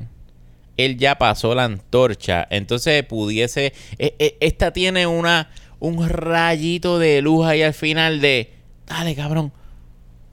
[0.78, 2.46] él ya pasó la antorcha.
[2.48, 3.74] Entonces pudiese.
[3.98, 8.52] e- e- Esta tiene una un rayito de luz ahí al final de.
[8.86, 9.52] Dale, cabrón.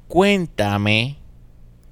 [0.07, 1.17] Cuéntame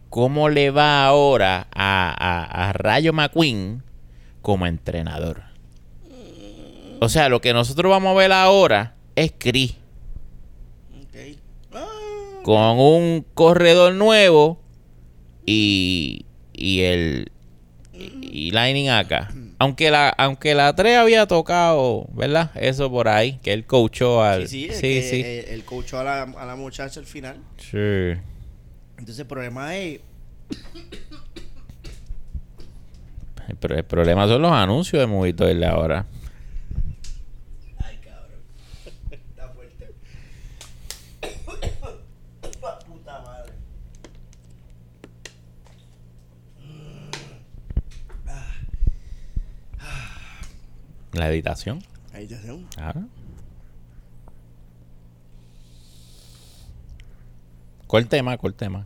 [0.10, 3.84] cómo le va ahora a, a- a Rayo McQueen
[4.42, 5.44] como entrenador.
[7.02, 9.76] O sea, lo que nosotros vamos a ver ahora es Chris.
[11.74, 11.86] Ah,
[12.44, 14.60] con un corredor nuevo
[15.46, 17.32] y, y el
[17.98, 19.32] y Lightning acá.
[19.58, 22.52] Aunque la aunque la 3 había tocado, ¿verdad?
[22.56, 25.22] Eso por ahí, que él coachó al sí, sí, sí, que sí.
[25.22, 27.38] El, el coach a la, a la muchacha al final.
[27.58, 28.20] Sí.
[28.98, 30.02] Entonces el problema es
[33.48, 36.06] El, el problema son los anuncios de Movito de ahora.
[37.78, 38.40] Ay, cabrón.
[39.12, 39.94] Está fuerte.
[42.88, 43.54] Puta madre.
[51.16, 51.80] La editación.
[52.12, 52.68] Te hacen.
[52.76, 53.08] Claro.
[57.88, 58.38] ¿Cuál tema?
[58.38, 58.86] ¿Cuál tema?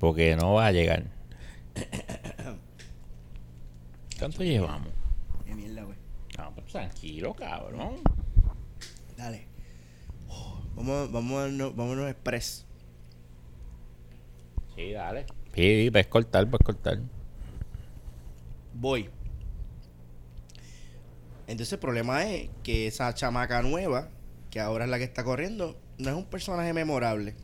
[0.00, 1.04] Porque no va a llegar.
[4.18, 4.88] ¿Cuánto llevamos?
[5.46, 5.96] Qué mierda, güey.
[6.36, 8.00] No, pues tranquilo, cabrón.
[9.16, 9.46] Dale.
[10.28, 12.66] Oh, vamos, vamos, a, no, vámonos express.
[14.74, 15.26] Sí, dale.
[15.54, 16.98] Sí, puedes cortar, puedes cortar.
[18.74, 19.10] Voy.
[21.50, 24.08] Entonces el problema es que esa chamaca nueva,
[24.50, 27.34] que ahora es la que está corriendo, no es un personaje memorable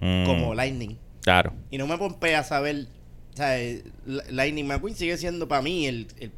[0.00, 0.98] Mm, como Lightning.
[1.22, 1.54] Claro.
[1.70, 2.86] Y no me pompea saber.
[3.32, 6.32] O sea, eh, Li- Lightning McQueen sigue siendo para mí el, el,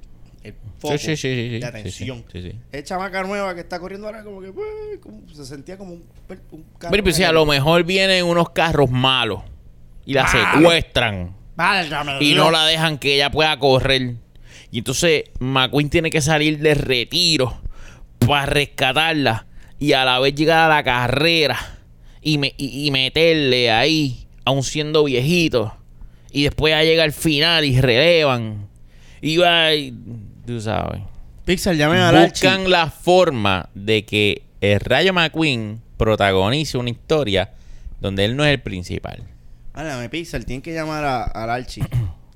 [0.45, 2.25] el foco sí, de atención.
[2.73, 4.67] Es chamaca nueva que está corriendo ahora, como que pues,
[5.03, 6.05] como- se sentía como un,
[6.79, 9.43] carro Pero pues, si a lo mejor vienen unos carros malos
[10.07, 12.45] y la secuestran Válgame y Dios.
[12.45, 14.15] no la dejan que ella pueda correr.
[14.71, 17.61] Y entonces McQueen tiene que salir de retiro
[18.19, 19.47] para rescatarla
[19.79, 21.57] y a la vez llegar a la carrera
[22.21, 25.75] y, me- y- y meterle ahí, aun siendo viejito.
[26.31, 28.69] Y después ya llega al final y relevan.
[29.23, 29.95] Y va, y-
[30.47, 31.01] tú sabes.
[31.47, 32.29] Pixar, llamen Archie.
[32.49, 37.53] buscan la forma de que el Rayo McQueen protagonice una historia
[38.01, 39.23] donde él no es el principal.
[39.73, 41.23] Háblame, Pixar, tienen que llamar a-
[41.55, 41.85] Archie.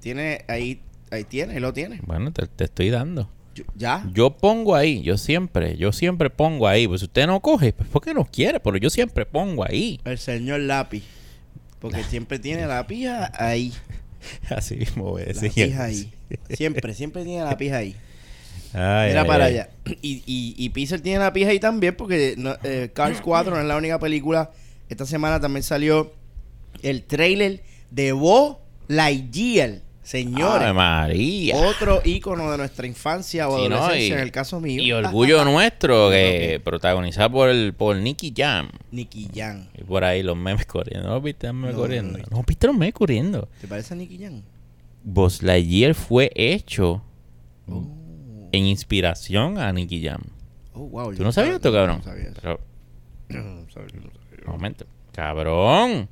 [0.00, 0.80] tiene, ahí,
[1.12, 2.00] ahí tiene, ahí lo tiene.
[2.06, 3.30] Bueno, te, te estoy dando.
[3.54, 4.08] Yo- ¿Ya?
[4.12, 6.88] Yo pongo ahí, yo siempre, yo siempre pongo ahí.
[6.88, 10.00] Pues si usted no coge, pues porque no quiere, pero yo siempre pongo ahí.
[10.04, 11.02] El señor lápiz.
[11.78, 13.72] Porque siempre tiene la pija ahí.
[14.50, 16.12] Así mismo voy a La pija ahí.
[16.50, 17.94] Siempre, siempre tiene la pija ahí.
[18.74, 19.52] Ay, Mira ay, para ay.
[19.54, 19.68] allá.
[20.00, 23.60] Y, y, y Pixar tiene la pija ahí también porque no- eh, Cars 4 no
[23.60, 24.50] es la única película.
[24.88, 26.10] Esta semana también salió
[26.82, 29.80] el trailer de Bo Lightyear.
[30.02, 31.56] Señores, Ave María.
[31.56, 33.76] otro ícono de nuestra infancia o Sí, ¿no?
[33.76, 34.82] adolescencia Y- en el caso mío.
[34.82, 38.68] Y orgullo nuestro, que protagonizado por el por Nicky Jam.
[38.90, 39.68] Nicky Jam.
[39.78, 41.08] Y por ahí los memes corriendo.
[41.08, 42.18] ¿No viste los memes No, corriendo?
[42.18, 42.44] no, No, no.
[42.46, 43.48] viste los memes corriendo.
[43.60, 44.42] ¿Te parece a Nicky Jam?
[45.04, 47.02] Buzz Lightyear fue hecho
[47.68, 47.84] Oh.
[48.50, 50.20] en inspiración a Nicky Jam.
[50.74, 51.14] Oh, wow.
[51.14, 51.98] ¿Tú no sabías esto, cabrón?
[51.98, 52.40] No sabía eso.
[52.42, 52.60] Pero,
[53.28, 54.46] No sabía, no sabía.
[54.46, 54.84] un momento.
[55.12, 56.08] Cabrón.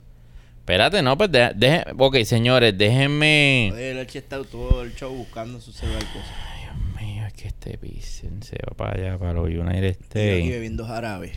[0.71, 3.69] Espérate, no, pues deje, deje- ok, señores, déjenme.
[3.73, 6.31] Joder, el está todo el show buscando su celular cosas.
[6.63, 10.29] Dios mío, es que este Pisen se va para allá, para los United Estoy aquí
[10.31, 10.51] States.
[10.51, 11.33] bebiendo jarabe.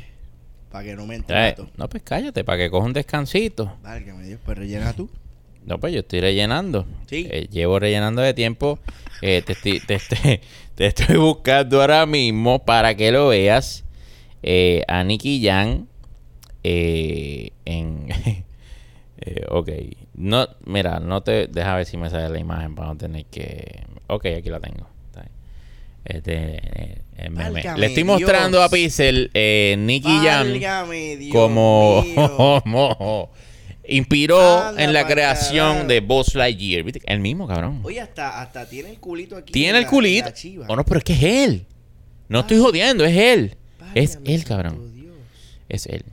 [0.71, 1.67] Para que no me entre Eh, gato.
[1.77, 3.75] no, pues cállate, para que coja un descansito.
[3.81, 5.09] Válgame Dios, pues rellena tú.
[5.65, 6.85] No, pues yo estoy rellenando.
[7.07, 7.27] Sí.
[7.31, 8.77] Eh, llevo rellenando de tiempo.
[9.23, 10.41] Eh, te, estoy, te, estoy-
[10.75, 13.83] te estoy buscando ahora mismo para que lo veas.
[14.43, 15.87] Eh, a Nicky Jam
[16.63, 18.07] eh, en...
[19.25, 19.69] eh, ok.
[20.15, 21.47] No, mira, no te...
[21.47, 23.83] Deja ver si me sale la imagen para no tener que...
[24.07, 24.88] Ok, aquí la tengo.
[26.05, 26.57] Este,
[27.15, 27.29] eh,
[27.77, 28.05] Le estoy Dios.
[28.19, 30.49] mostrando a Pixel eh, Nicky Jam
[31.31, 32.03] como
[33.88, 36.83] inspiró en la creación de Buzz Lightyear.
[36.83, 37.01] ¿Viste?
[37.05, 37.79] El mismo, cabrón.
[37.83, 39.53] Oye, hasta, hasta tiene el culito aquí.
[39.53, 40.29] Tiene en el la- culito.
[40.67, 41.65] Oh, no, pero es que es él.
[42.27, 43.55] No estoy jodiendo, es él.
[43.95, 44.93] Es él, cabrón.
[44.93, 45.15] Dios.
[45.69, 46.03] Es él.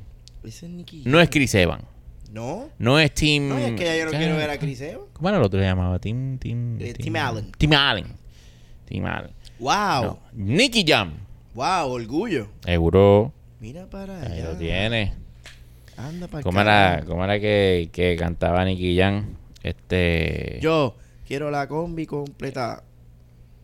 [0.44, 1.28] Ese es Nicky No es.
[1.30, 1.82] Chris Evans.
[2.32, 2.68] No.
[2.78, 3.48] No es Tim.
[3.48, 5.08] No, es que ya yo no quiero ver a Chris Evans.
[5.12, 5.98] ¿Cómo era el otro que se llamaba?
[5.98, 6.38] Tim.
[6.38, 7.50] Tim, Eh, Tim Allen.
[7.58, 8.06] Tim Allen.
[8.86, 9.30] Tim Allen.
[9.58, 10.02] Wow.
[10.04, 10.18] No.
[10.32, 11.14] Nicky Jam.
[11.54, 12.48] Wow, orgullo.
[12.64, 13.32] Seguro.
[13.60, 14.44] Mira para Ahí allá.
[14.52, 15.14] lo tiene.
[15.96, 19.34] Anda para ¿Cómo era, cómo era que, que cantaba Nicky Jam?
[19.62, 20.58] Este.
[20.62, 22.82] Yo quiero la combi completa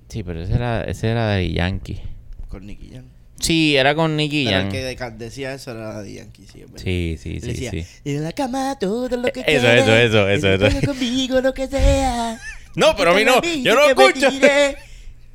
[0.09, 2.01] Sí, pero ese era, ese era de Yankee.
[2.49, 3.05] con Nicky Jam.
[3.41, 4.73] Sí, era con Nicky Pero el Jam.
[4.73, 6.65] que de- decía eso era de Yankee, sí.
[6.77, 7.87] Sí, sí, sí, decía, sí.
[8.05, 10.71] en la cama todo lo que Eso, quieras, eso, eso, eso, eso.
[10.71, 12.39] juega conmigo lo que sea.
[12.77, 13.41] No, pero a mí no.
[13.43, 14.29] Yo no escucho.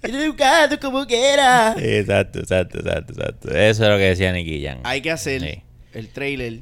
[0.04, 1.76] Educado como quiera.
[1.80, 3.50] Exacto, exacto, exacto, exacto.
[3.50, 4.80] Eso es lo que decía Nicky Jam.
[4.84, 5.62] Hay que hacer Sí.
[5.94, 6.60] el trailer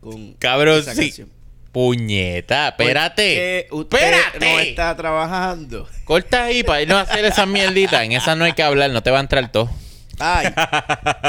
[0.00, 1.02] con Cabrón, esa sí.
[1.08, 1.28] canción.
[1.72, 3.66] Puñeta, espérate.
[3.70, 4.38] Usted Espérate.
[4.54, 5.88] no está trabajando.
[6.04, 8.04] Corta ahí para irnos a hacer esa mierdita.
[8.04, 9.68] En esa no hay que hablar, no te va a entrar todo.
[10.18, 10.46] Ay,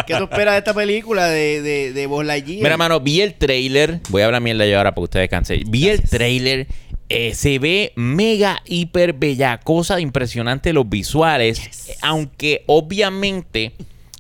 [0.07, 2.63] ¿qué tú esperas de esta película de, de, de Buzz Lightyear?
[2.63, 3.99] Mira, mano, vi el trailer.
[4.09, 5.63] Voy a hablar mierda yo ahora para que ustedes descansen.
[5.67, 6.67] Vi el trailer.
[7.09, 11.97] eh, se ve mega, hiper bellacosa, impresionante los visuales.
[12.01, 13.73] Aunque obviamente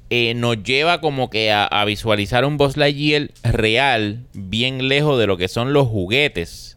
[0.09, 5.25] eh, nos lleva como que a, a visualizar un Buzz Lightyear real, bien lejos de
[5.27, 6.74] lo que son los juguetes.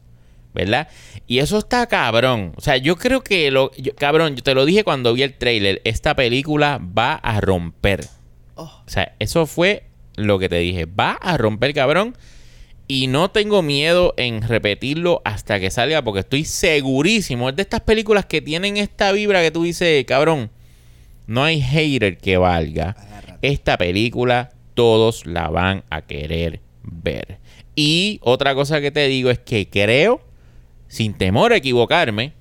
[0.54, 0.88] ¿Verdad?
[1.26, 2.52] Y eso está cabrón.
[2.56, 3.70] O sea, yo creo que lo.
[3.76, 5.80] yo- cabrón, yo te lo dije cuando vi el trailer.
[5.84, 8.04] Esta película va a romper.
[8.54, 9.84] Oh, O sea, eso fue
[10.16, 10.86] lo que te dije.
[10.86, 12.16] Va a romper, cabrón.
[12.90, 17.50] Y no tengo miedo en repetirlo hasta que salga porque estoy segurísimo.
[17.50, 20.50] Es de estas películas que tienen esta vibra que tú dices, cabrón,
[21.26, 22.96] no hay hater que valga.
[23.42, 27.38] Esta película todos la van a querer ver.
[27.76, 30.22] Y otra cosa que te digo es que creo,
[30.88, 32.32] sin temor a equivocarme,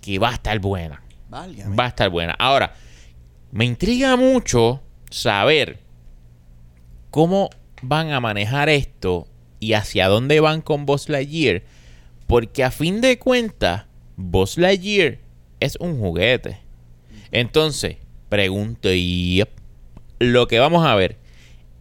[0.00, 1.02] que va a estar buena.
[1.28, 1.76] Válgame.
[1.76, 2.34] Va a estar buena.
[2.38, 2.74] Ahora,
[3.50, 5.80] me intriga mucho saber
[7.10, 7.50] cómo
[7.82, 9.26] van a manejar esto
[9.60, 11.62] y hacia dónde van con Buzz Lightyear.
[12.26, 15.18] Porque a fin de cuentas, Buzz Lightyear
[15.60, 16.58] es un juguete.
[17.30, 17.96] Entonces,
[18.28, 19.42] pregunto, y
[20.18, 21.18] lo que vamos a ver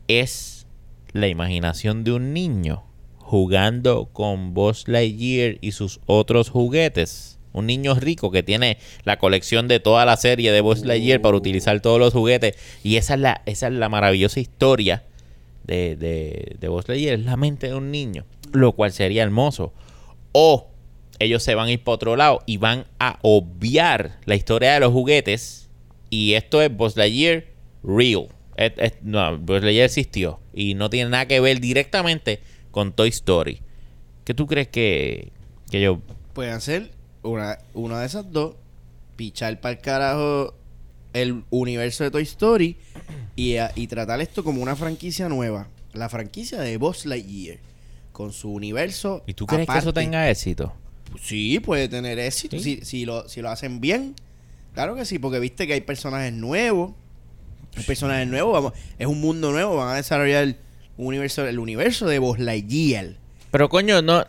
[0.07, 0.65] es
[1.11, 2.86] la imaginación de un niño
[3.27, 7.39] jugando con Buzz Lightyear y sus otros juguetes.
[7.51, 11.35] Un niño rico que tiene la colección de toda la serie de Buzz Lightyear para
[11.35, 12.55] utilizar todos los juguetes.
[12.83, 15.03] Y esa es la, esa es la maravillosa historia
[15.65, 17.19] de, de, de Buzz Lightyear.
[17.19, 18.23] Es la mente de un niño.
[18.53, 19.73] Lo cual sería hermoso.
[20.31, 20.69] O
[21.19, 24.79] ellos se van a ir para otro lado y van a obviar la historia de
[24.79, 25.69] los juguetes.
[26.09, 27.43] Y esto es Buzz Lightyear
[27.83, 28.29] real.
[29.01, 30.39] No, Buzz Lightyear existió.
[30.53, 32.39] Y no tiene nada que ver directamente
[32.77, 33.59] con Toy Story.
[34.23, 35.31] ¿Qué tú crees que,
[35.71, 35.99] que yo...
[36.33, 36.91] Pueden hacer
[37.23, 38.53] una, una de esas dos,
[39.15, 40.53] pichar para el carajo
[41.13, 42.77] el universo de Toy Story
[43.35, 45.69] y, a- y tratar esto como una franquicia nueva.
[45.93, 47.57] La franquicia de Buzz Lightyear.
[48.11, 49.23] Con su universo.
[49.25, 50.71] ¿Y tú crees que eso tenga éxito?
[51.19, 52.59] Sí, puede tener éxito.
[52.59, 52.75] Sí.
[52.81, 54.13] Si, si, lo, si lo hacen bien.
[54.75, 56.91] Claro que sí, porque viste que hay personajes nuevos.
[57.75, 58.53] Hay personajes nuevos.
[58.53, 59.77] Vamos, es un mundo nuevo.
[59.77, 60.55] Van a desarrollar
[60.97, 63.15] un universo, el universo de Buzz Lightyear.
[63.51, 64.25] Pero coño, no.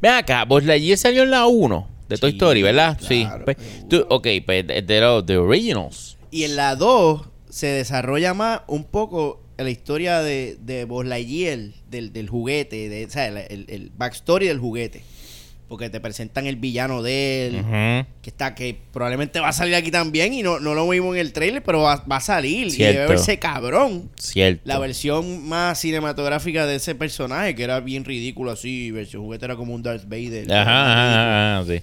[0.00, 2.98] Ven acá, Buzz Lightyear salió en la 1 de Toy Sí, Story, ¿verdad?
[2.98, 3.26] claro, sí.
[3.44, 3.56] Pues,
[3.88, 6.16] tú- ok, pues de, de los de Originals.
[6.30, 11.58] Y en la 2 se desarrolla más un poco la historia de, de Buzz Lightyear,
[11.90, 15.04] del, del juguete, de, o sea, el, el- el backstory del juguete.
[15.72, 17.64] Porque te presentan el villano de él,
[18.20, 21.22] que está, que probablemente va a salir aquí también, y no, no lo vimos en
[21.22, 22.66] el trailer, pero va, va a salir.
[22.66, 24.10] Y debe verse cabrón.
[24.20, 24.60] Cierto.
[24.66, 29.56] La versión más cinematográfica de ese personaje, que era bien ridículo así, versión juguete era
[29.56, 30.52] como un Darth Vader.
[30.52, 31.82] Ajá, ajá, ajá, sí.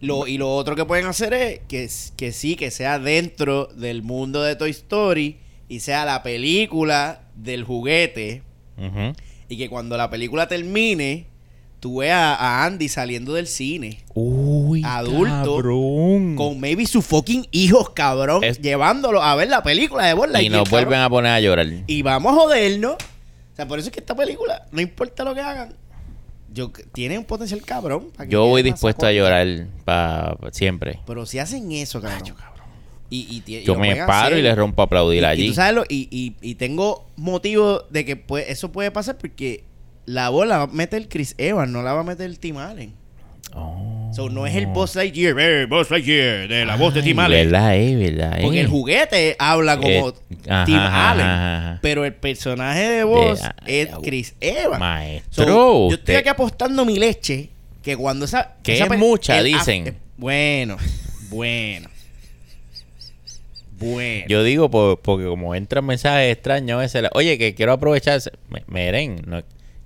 [0.00, 4.04] Lo, y lo otro que pueden hacer es que, que sí, que sea dentro del
[4.04, 8.42] mundo de Toy Story y sea la película del juguete
[9.48, 11.26] y que cuando la película termine,
[11.84, 16.34] tú veas a Andy saliendo del cine Uy, Adulto, cabrón.
[16.34, 18.42] con maybe sus fucking hijos, cabrón.
[18.42, 21.04] Es- llevándolo a ver la película de Buzz y Lightyear, nos vuelven cabrón.
[21.04, 21.66] a poner a llorar.
[21.86, 22.94] Y vamos a jodernos.
[22.94, 25.74] O sea, por eso es que esta película, no importa lo que hagan,
[26.54, 28.08] yo, tiene un potencial cabrón.
[28.16, 31.00] para que Yo voy dispuesto a llorar pa, pa- siempre.
[31.06, 32.34] Pero si hacen eso, cabrón.
[33.10, 35.44] Y, y tie- y Yo me paro y le rompo a aplaudir y, allí.
[35.44, 39.64] Y, tú sabes lo- y, y- y tengo motivo de que eso puede pasar porque
[40.06, 42.92] la bola va a meter Chris Evans, no la va a meter Tim Allen.
[43.56, 44.10] Oh.
[44.14, 47.50] So, no es el Buzz Lightyear, eh, Buzz Lightyear, de la voz de Tim Allen.
[47.50, 48.60] Verdad, eh, verdad, Porque eh.
[48.62, 50.14] el juguete habla como Eh,
[50.48, 51.26] ajá, Tim ajá, Allen.
[51.26, 51.78] ajá.
[51.82, 54.78] Pero el personaje de Buzz De- es ah, Chris Evans.
[54.80, 57.50] Maestro, So, yo estoy aquí apostando mi leche
[57.82, 58.54] que cuando esa...
[58.62, 59.84] Que esa es mucha, el- dicen.
[59.86, 60.76] ah, eh, bueno,
[61.30, 61.88] bueno.
[63.78, 64.26] Bueno.
[64.28, 68.20] Yo digo por- porque como entran mensajes extraños a veces, la- oye, que quiero aprovechar,
[68.68, 69.42] miren, no-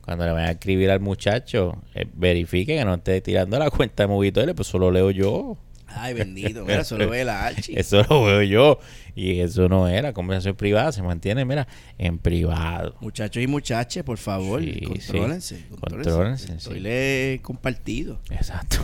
[0.08, 4.04] cuando le vayan a escribir al muchacho, eh, verifique que no esté tirando la cuenta
[4.04, 5.58] de Movito L, pues solo leo yo.
[5.86, 6.64] Ay, bendito.
[6.64, 7.78] Mira, eso lo ve la Archie.
[7.78, 8.78] Eso lo veo yo.
[9.14, 11.68] Y eso no era conversación privada, se mantiene, mira,
[11.98, 12.96] en privado.
[13.02, 15.56] Muchachos y muchachas, por favor, Sí, contrólense.
[15.58, 15.64] sí.
[15.68, 16.10] contrólense.
[16.10, 16.80] Contrólense, Estoy sí.
[16.80, 18.20] le compartido.
[18.30, 18.78] Exacto.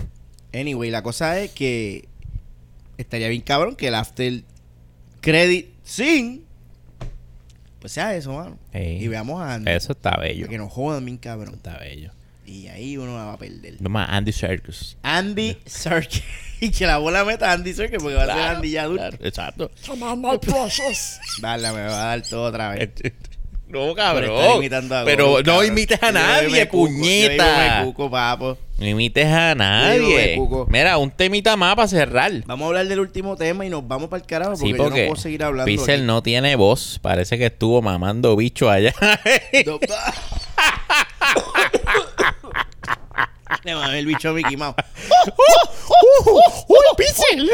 [0.53, 2.07] Anyway, la cosa es que
[2.99, 4.43] estaría bien cabrón que el after
[5.23, 6.44] credit sin
[7.85, 8.57] pues sea eso, mano.
[8.73, 9.71] Ey, Y veamos a Andy.
[9.71, 10.49] Eso está bello.
[10.49, 11.53] que nos jodan bien cabrón.
[11.57, 12.13] Está bello.
[12.47, 13.75] Y ahí uno va a perder.
[13.95, 14.97] A Andy Serkis.
[15.03, 16.23] Andy Serkis.
[16.63, 19.03] y que la bola meta a Andy Serkis porque va a ser Andy ya adulto.
[19.11, 19.71] claro, exacto.
[21.43, 22.89] Dale, me va a dar todo otra vez.
[23.67, 24.57] No, cabrón.
[24.59, 25.67] imitando a Pero Goku, no cabrón.
[25.67, 27.79] imites a Yo nadie, me cuco, yo puñeta.
[27.81, 28.59] me cuco, papo.
[28.79, 30.41] No imites a nadie.
[30.69, 32.33] Mira, un temita más para cerrar.
[32.47, 34.85] Vamos a hablar del último tema y nos vamos para el carajo porque, Sí, yo
[34.91, 35.67] no puedo seguir hablando.
[35.67, 36.99] Pixel no tiene voz.
[37.01, 38.93] Parece que estuvo mamando bicho allá.
[43.63, 44.75] Le mamé el bicho a Mickey Mouse.
[46.69, 47.51] ¡Uy, Pixel!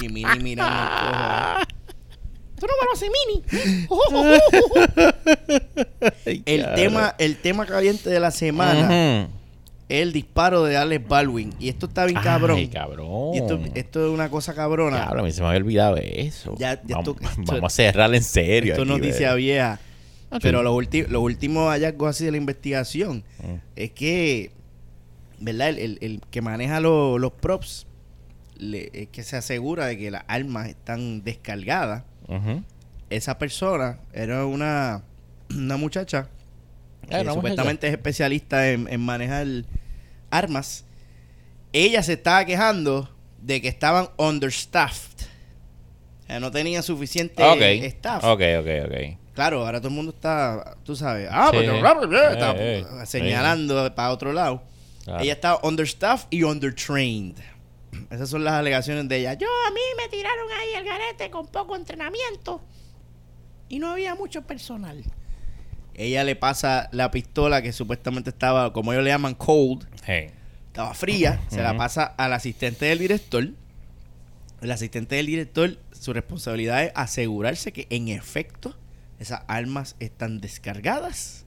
[0.00, 1.79] Y Mini mirando el cojo.
[2.60, 3.42] Tú no me lo haces, Mini.
[6.46, 9.22] El tema, el tema caliente de la semana
[9.88, 11.52] es el disparo de Alex Baldwin.
[11.58, 12.58] Y esto está bien cabrón.
[12.58, 13.34] Ay, cabrón.
[13.34, 14.98] Y esto, esto es una cosa cabrona.
[15.04, 16.54] Cabrón, a mí se me había olvidado eso.
[16.58, 18.74] Ya- ya vamos, esto- esto- vamos a cerrar en serio.
[18.74, 19.36] Esto es aquí, noticia ¿verdad?
[19.36, 19.80] vieja.
[20.30, 20.40] Ah, sí.
[20.42, 20.74] Pero los,
[21.08, 23.54] los últimos hallazgos así de la investigación Mm.
[23.74, 24.52] es que,
[25.40, 25.70] ¿verdad?
[25.70, 27.86] El, el- el que maneja lo- los props
[28.58, 32.04] le- es que se asegura de que las armas están descargadas.
[33.10, 35.02] Esa persona era una,
[35.50, 36.28] una muchacha
[37.08, 39.46] que Ah, una supuestamente es especialista en, en manejar
[40.30, 40.84] armas.
[41.72, 43.08] Ella se estaba quejando
[43.42, 45.26] de que estaban understaffed.
[46.22, 47.42] O sea, no tenían suficiente
[47.86, 48.22] staff.
[48.22, 49.16] Ok, ok, ok.
[49.34, 51.58] Claro, ahora todo el mundo está, tú sabes, ah, Sí.
[51.60, 54.62] pero bla, bla, está Eh, eh, señalando para otro lado.
[55.18, 57.36] Ella estaba understaffed y undertrained.
[58.10, 59.34] Esas son las alegaciones de ella.
[59.34, 62.62] Yo, a mí me tiraron ahí el garete con poco entrenamiento
[63.68, 65.04] y no había mucho personal.
[65.94, 70.30] ella le pasa la pistola que supuestamente estaba, como ellos le llaman, cold, Hey.
[70.68, 73.48] estaba fría, se la pasa al asistente del director.
[74.60, 78.76] El asistente del director, su responsabilidad es asegurarse que en efecto
[79.18, 81.44] esas armas están descargadas.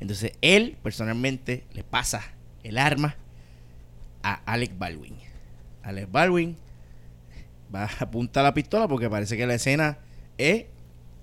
[0.00, 2.22] Entonces él personalmente le pasa
[2.62, 3.16] el arma
[4.22, 5.16] a Alec Baldwin.
[5.84, 6.56] Alec Baldwin
[7.74, 9.98] va a apuntar la pistola porque parece que la escena
[10.38, 10.66] es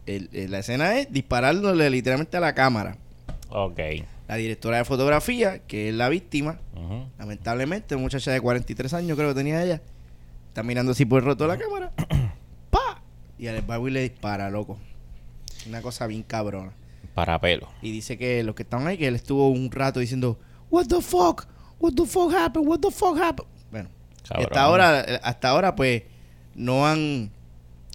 [0.05, 2.97] el- el- la escena es disparándole literalmente a la cámara.
[3.49, 3.79] Ok.
[4.27, 6.57] la directora de fotografía, que es la víctima,
[7.19, 9.81] lamentablemente, una muchacha de 43 años creo que tenía ella,
[10.47, 11.91] está mirando así por el roto de la cámara,
[12.69, 13.01] ¡pa!
[13.37, 14.77] Y Alex Baldwin le dispara, loco.
[15.67, 16.71] Una cosa bien cabrona.
[17.13, 17.67] Para pelo.
[17.81, 20.39] Y dice que los que estaban ahí, que él estuvo un rato diciendo,
[20.69, 21.45] What the fuck?
[21.81, 22.65] What the fuck happened?
[22.69, 23.49] What the fuck happened?
[24.31, 24.45] Cabrón.
[24.45, 26.03] hasta ahora, hasta ahora, pues,
[26.55, 27.31] no han,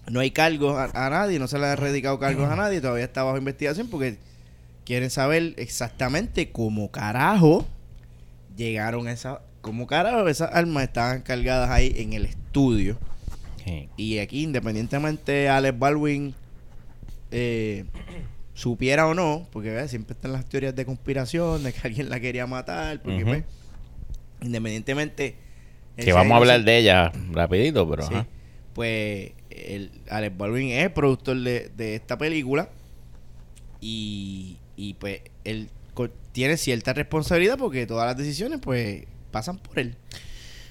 [0.09, 3.05] no hay cargos a, a nadie, no se le han radicado cargos a nadie, todavía
[3.05, 4.19] está bajo investigación porque
[4.85, 7.67] quieren saber exactamente cómo carajo
[8.57, 12.97] llegaron a esa, cómo carajo esas armas estaban cargadas ahí en el estudio.
[13.65, 13.89] Sí.
[13.97, 16.35] Y aquí, independientemente Alex Baldwin
[17.33, 17.85] eh,
[18.55, 19.91] supiera o no, porque ¿ves?
[19.91, 23.45] siempre están las teorías de conspiración, de que alguien la quería matar, porque pues,
[24.41, 25.46] independientemente...
[25.97, 28.15] Que vamos a hablar de ella rapidito, pero Sí.
[28.15, 28.27] ajá.
[28.75, 32.69] Pues el, Alex Baldwin es productor de, de esta película
[33.81, 35.71] y, y pues él
[36.33, 39.97] tiene cierta responsabilidad porque todas las decisiones pues pasan por él.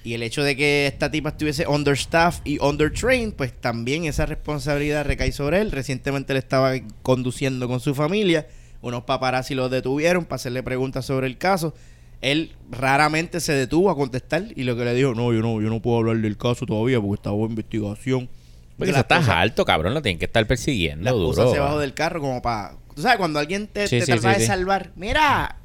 [0.03, 5.03] Y el hecho de que esta tipa estuviese understaffed y undertrained, pues también esa responsabilidad
[5.03, 5.71] recae sobre él.
[5.71, 8.45] Recientemente le estaba conduciendo con su familia.
[8.83, 11.73] Unos paparazzi lo detuvieron para hacerle preguntas sobre el caso.
[12.21, 15.69] Él raramente se detuvo a contestar y lo que le dijo, no, yo no, yo
[15.69, 18.29] no puedo hablar del caso todavía porque está bajo investigación.
[18.77, 19.93] Porque eso está cosas- alto, cabrón.
[19.93, 21.51] Lo tienen que estar persiguiendo la duro.
[21.53, 22.75] se bajó del carro como para...
[22.95, 25.57] Tú sabes, cuando alguien te, Sí, te sí, trata sí, de salvar, mira,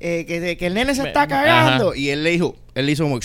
[0.00, 1.28] eh, que, que el nene se está ajá.
[1.28, 1.94] cagando.
[1.94, 3.18] Y él le dijo, él le hizo como,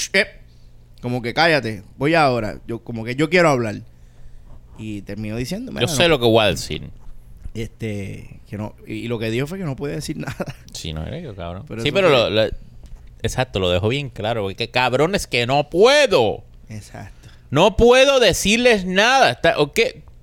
[1.01, 2.59] como que cállate, voy ahora.
[2.67, 3.76] Yo Como que yo quiero hablar.
[4.78, 6.89] Y terminó diciendo, Yo "Mira, sé no, lo que voy a decir.
[7.53, 10.36] Este, que no, y, y lo que dijo fue que no puede decir nada.
[10.73, 11.63] Sí, no era yo, cabrón.
[11.67, 12.49] Pero sí, pero lo, lo-
[13.26, 14.43] exacto, lo dejo bien claro.
[14.43, 16.43] Porque cabrón es que no puedo.
[16.69, 17.30] Exacto.
[17.49, 19.32] No puedo decirles nada.
[19.32, 19.80] Está, ok,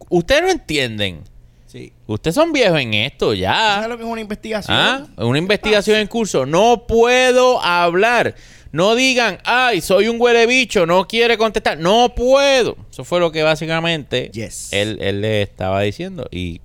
[0.08, 1.22] Ustedes no entienden.
[1.66, 1.90] Sí.
[2.06, 3.76] Ustedes son viejos en esto ya.
[3.76, 4.76] ¿Sabes lo que es una investigación?
[4.78, 5.06] ¿Ah?
[5.16, 6.44] Una investigación en curso.
[6.44, 8.34] No puedo hablar.
[8.72, 11.78] No digan, ay, soy un huele bicho, no quiere contestar.
[11.78, 12.76] No puedo.
[12.90, 14.70] Eso fue lo que básicamente Yes.
[14.72, 16.26] él, él le estaba diciendo.
[16.30, 16.60] Y,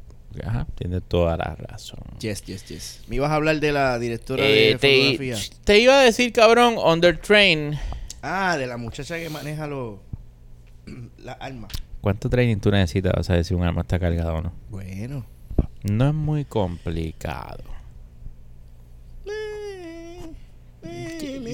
[0.45, 1.99] ajá, tiene toda la razón.
[2.19, 3.01] Yes, yes, yes.
[3.07, 5.37] Me ibas a hablar de la directora Eh, de te, fotografía.
[5.63, 7.77] te iba a decir, cabrón, Under Train.
[8.21, 9.99] Ah, de la muchacha que maneja los
[11.19, 11.71] las armas.
[12.01, 14.53] ¿Cuánto training tú necesitas para saber si un arma está cargada o no?
[14.69, 15.25] Bueno.
[15.83, 17.63] No es muy complicado.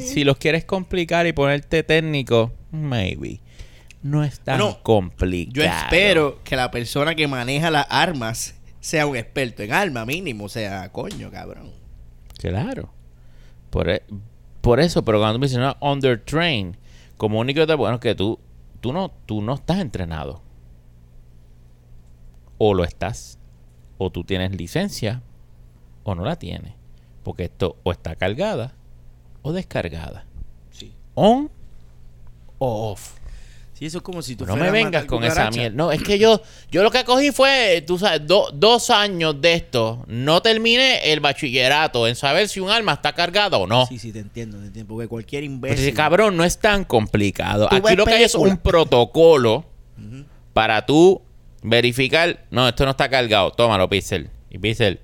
[0.05, 3.39] Si los quieres complicar y ponerte técnico, maybe.
[4.03, 5.53] No es tan No, complicado.
[5.53, 8.53] Yo espero que la persona que maneja las armas
[8.83, 10.43] sea un experto en armas mínimo.
[10.43, 11.71] O sea, coño, cabrón.
[12.37, 12.91] Claro.
[13.69, 14.03] Por, e-
[14.59, 16.75] por eso, pero cuando tú me dices, no, under train,
[17.15, 18.37] como único te bueno que tú,
[18.81, 20.41] tú no, tú no estás entrenado.
[22.57, 23.39] O lo estás,
[23.97, 25.21] o tú tienes licencia,
[26.03, 26.73] o no la tienes.
[27.23, 28.73] Porque esto o está cargada
[29.43, 30.25] o descargada.
[30.71, 30.93] Sí.
[31.15, 31.49] On
[32.59, 33.17] o off.
[33.83, 35.75] Sí, eso es como si tú No me vengas con esa mierda.
[35.75, 39.55] No, es que yo, yo lo que cogí fue, tú sabes, do- dos años de
[39.55, 40.05] esto.
[40.07, 43.85] No terminé el bachillerato en saber si un arma está cargada o no.
[43.85, 44.87] Sí, sí, te entiendo, te entiendo.
[44.93, 45.79] Porque cualquier Pero imbécil.
[45.79, 47.67] ese cabrón no es tan complicado.
[47.69, 49.65] Aquí lo que hay es un protocolo
[50.53, 51.21] para tú
[51.61, 52.45] verificar.
[52.51, 53.51] No, esto no está cargado.
[53.51, 54.29] Tómalo, Pixel.
[54.49, 55.01] Y Pixel,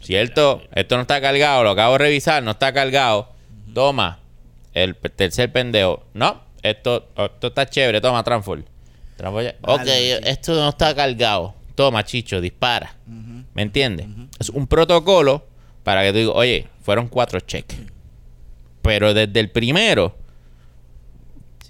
[0.00, 1.64] cierto, esto no está cargado.
[1.64, 3.32] Lo acabo de revisar, no está cargado.
[3.74, 4.20] Toma.
[4.72, 6.04] El tercer pendejo.
[6.14, 8.00] No, esto, esto está chévere.
[9.16, 10.28] Toma, ya- Vale, ok, sí.
[10.30, 11.54] esto no está cargado.
[11.74, 12.94] Toma, chicho, dispara.
[13.54, 14.06] ¿Me entiendes?
[14.38, 15.44] Es un protocolo
[15.82, 17.78] para que tú digas, oye, fueron cuatro cheques.
[18.82, 20.14] Pero desde el primero,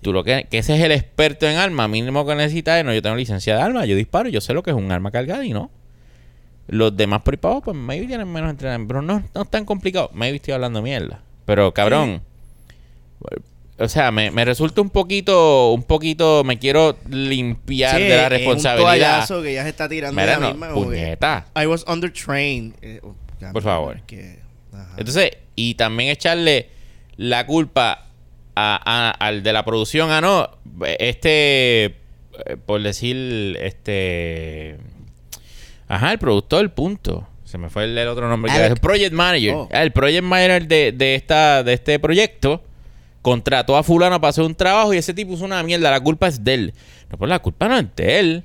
[0.03, 2.93] tú lo que, que ese es el experto en armas, mínimo que necesitas es, no,
[2.95, 5.45] yo tengo licencia de arma, yo disparo, yo sé lo que es un arma cargada
[5.45, 5.71] y no.
[6.69, 9.51] Los demás por ahí para abajo, pues maybe tienen menos entrenamiento, pero no, no es
[9.51, 10.11] tan complicado.
[10.13, 11.21] Maybe estoy hablando mierda.
[11.45, 12.23] Pero cabrón,
[13.81, 18.15] o sea, me, me resulta un poquito, un poquito, me quiero limpiar Sí, de la
[18.17, 19.29] es un responsabilidad.
[19.43, 20.69] que ya se está tirando Mira, no, misma.
[20.69, 21.47] como que, puñeta.
[21.61, 22.75] I was undertrained.
[22.83, 23.15] Eh, oh,
[23.53, 24.01] Por favor.
[24.07, 24.39] que-.
[24.97, 26.69] Entonces, y también echarle
[27.17, 28.07] la culpa
[28.55, 30.49] a, a- al de la producción, a no,
[30.99, 31.95] este, eh,
[32.67, 34.77] por decir, este,
[35.89, 37.27] ajá, el productor, punto.
[37.45, 38.53] Se me fue el, el otro nombre.
[38.53, 39.55] que el project manager.
[39.55, 39.69] Oh.
[39.73, 42.63] Ah, El project manager de, de, esta, de este proyecto
[43.23, 45.91] contrató a fulano para hacer un trabajo y ese tipo hizo una mierda.
[45.91, 46.75] La culpa es de él.
[47.11, 48.45] No, pues la culpa no es de él,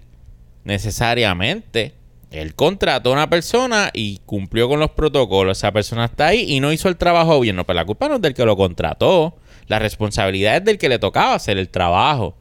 [0.63, 1.93] necesariamente.
[2.31, 5.57] Él contrató a una persona y cumplió con los protocolos.
[5.57, 7.55] Esa persona está ahí y no hizo el trabajo bien.
[7.55, 9.37] No, pero la culpa no es del que lo contrató.
[9.67, 12.35] La responsabilidad es del que le tocaba hacer el trabajo.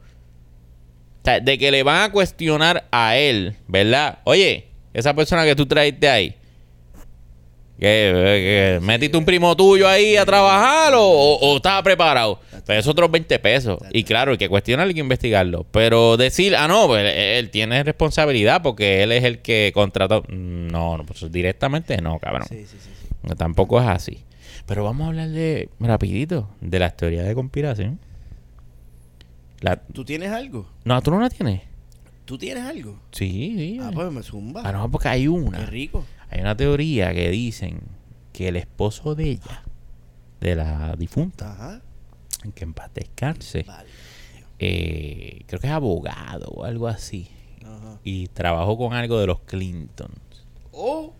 [1.21, 4.19] O sea, de que le van a cuestionar a él, ¿verdad?
[4.25, 6.35] Oye, esa persona que tú traiste ahí,
[7.79, 12.39] ¿Qué, qué, ¿Metiste un primo tuyo ahí a trabajar o, o, o estaba preparado?
[12.65, 13.79] Pero es otros 20 pesos.
[13.91, 15.65] Y claro, hay que cuestionarlo, hay que investigarlo.
[15.71, 20.23] Pero decir, ah, no, pues, él, él tiene responsabilidad porque él es el que contrató.
[20.29, 22.47] No, no pues directamente no, cabrón.
[22.47, 22.89] Sí, sí, sí.
[23.01, 23.35] sí.
[23.35, 24.23] Tampoco es así.
[24.65, 27.99] Pero vamos a hablar de, rapidito, de las teorías de conspiración.
[29.61, 30.67] La, ¿Tú tienes algo?
[30.83, 31.61] no, ¿tú no la tienes?
[32.25, 32.99] ¿Tú tienes algo?
[33.11, 33.79] Sí, sí.
[33.79, 34.63] Ah, pues me zumba.
[34.65, 35.59] Ah, no, porque hay una.
[35.59, 36.05] Qué rico.
[36.35, 37.79] Hay una teoría que dicen
[38.33, 39.63] que el esposo de ella,
[40.41, 41.81] de la difunta, Ajá.
[42.53, 43.87] que en paz descanse, Vale.
[44.59, 47.29] eh, creo que es abogado o algo así,
[47.63, 47.99] Ajá.
[48.03, 50.11] y trabajó con algo de los Clintons.
[50.73, 51.13] Oh.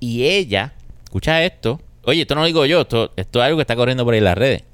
[0.00, 0.72] Y ella,
[1.04, 4.04] escucha esto, oye, esto no lo digo yo, esto, esto es algo que está corriendo
[4.06, 4.64] por ahí en las redes,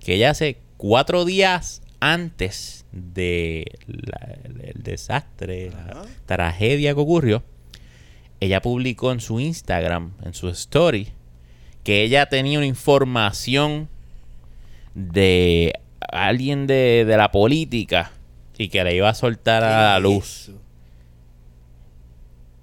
[0.00, 7.44] que ella hace cuatro días antes de la- el, el desastre, la tragedia que ocurrió,
[8.40, 11.08] ella publicó en su Instagram, en su story,
[11.84, 13.88] que ella tenía una información
[14.94, 15.72] de
[16.12, 18.12] alguien de, de la política
[18.56, 20.24] y que la iba a soltar a la ¿Qué es luz.
[20.48, 20.58] eso?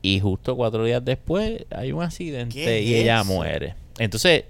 [0.02, 3.26] Y justo cuatro días después hay un accidente ¿Qué y es ella eso?
[3.26, 3.76] muere.
[3.98, 4.44] Entonces,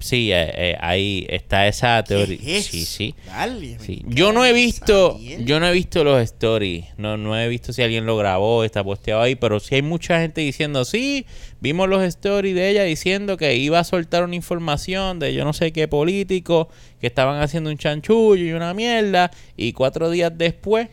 [0.00, 2.38] sí, eh, eh, ahí está esa teoría.
[2.38, 3.14] ¿Qué es Sí, sí.
[3.26, 4.02] Dale, me Sí.
[4.06, 7.82] Yo no he visto, yo no he visto los stories, no, no he visto si
[7.82, 11.26] alguien lo grabó, está posteado ahí, pero sí hay mucha gente diciendo, sí,
[11.60, 15.52] vimos los stories de ella diciendo que iba a soltar una información de yo no
[15.52, 16.68] sé qué político,
[17.00, 20.88] que estaban haciendo un chanchullo y una mierda, y cuatro días después,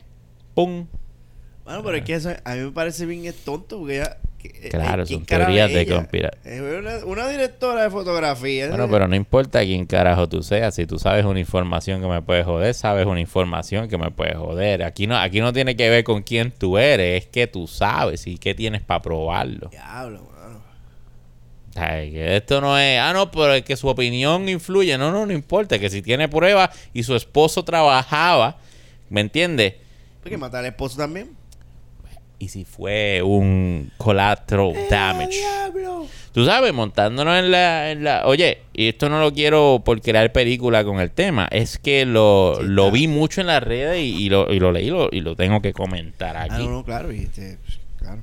[0.53, 0.85] ¡pum!
[1.65, 4.17] Bueno, pero es que eso a mí me parece bien tonto porque ella...
[4.43, 5.95] eh, Claro, ¿quién son teorías de ella?
[5.95, 8.69] conspira- Es una, una directora de fotografía.
[8.69, 12.21] Bueno, pero no importa quién carajo tú seas, si tú sabes una información que me
[12.21, 14.83] puede joder, sabes una información que me puede joder.
[14.83, 18.27] Aquí no, aquí no tiene que ver con quién tú eres, es que tú sabes
[18.27, 19.69] y qué tienes para probarlo.
[19.69, 20.61] Diablo, mano.
[21.75, 24.97] Ay, que esto no es, ah, no, pero es que su opinión influye.
[24.97, 28.57] No, no, no importa, que si tiene pruebas y su esposo trabajaba,
[29.09, 29.75] ¿me entiendes?
[30.23, 31.36] ¿Por qué matar al esposo también?
[32.39, 35.41] Y si fue un collateral damage.
[36.31, 38.27] Tú sabes, montándonos en la, en la...
[38.27, 41.47] Oye, y esto no lo quiero por crear película con el tema.
[41.49, 44.71] Es que lo, Sí, lo vi mucho en las redes y, y lo, y lo
[44.71, 46.63] leí y lo, y lo tengo que comentar Ah, aquí.
[46.63, 47.11] no, no, claro.
[47.11, 47.57] Y este,
[47.97, 48.21] claro,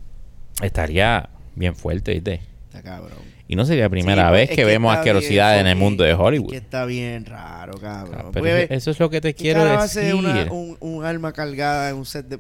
[0.63, 2.41] Estaría bien fuerte, ¿viste?
[2.69, 3.19] está cabrón.
[3.49, 6.15] Y no sería la primera Sí, vez pues, que, vemos asquerosidades en el mundo de
[6.15, 6.55] Hollywood.
[6.55, 8.31] Es que está bien raro, Ah, cabrón.
[8.33, 10.15] pero Porque, eso, es lo que te ¿qué quiero decir.
[10.15, 12.39] una- un, un arma cargada en un set de...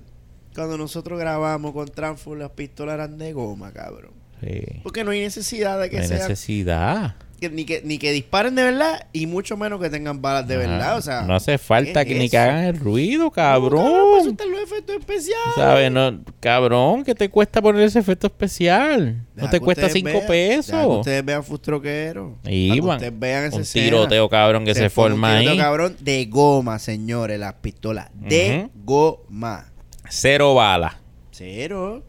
[0.55, 4.12] Cuando nosotros grabamos con Transform, las pistolas eran de goma, cabrón.
[4.42, 4.61] Sí.
[4.82, 6.18] Porque no hay necesidad de que No hay sea...
[6.18, 7.16] necesidad.
[7.40, 10.55] que- ni, que, ni que disparen de verdad y mucho menos que tengan balas de
[10.55, 10.66] Ajá.
[10.66, 10.96] verdad.
[10.98, 13.57] O sea, no hace falta ¿qué que es ni que hagan el ruido, No, para
[13.57, 14.36] eso cabrón.
[14.50, 15.55] los efectos especiales.
[15.55, 15.90] ¿Sabes?
[15.92, 19.26] No, cabrón, ¿qué te cuesta poner ese efecto especial?
[19.34, 20.98] No te cuesta ustedes cinco vean, deja que pesos.
[21.00, 22.38] ustedes vean Fustroquero.
[22.44, 22.96] Y van.
[22.96, 25.59] ustedes vean esa Un tiroteo, cabrón, que se, un forma tiroteo, ahí.
[25.59, 28.09] cabrón, de goma, señores, las pistolas.
[28.14, 29.70] De goma.
[30.09, 30.96] Cero balas.
[31.30, 32.02] Cero.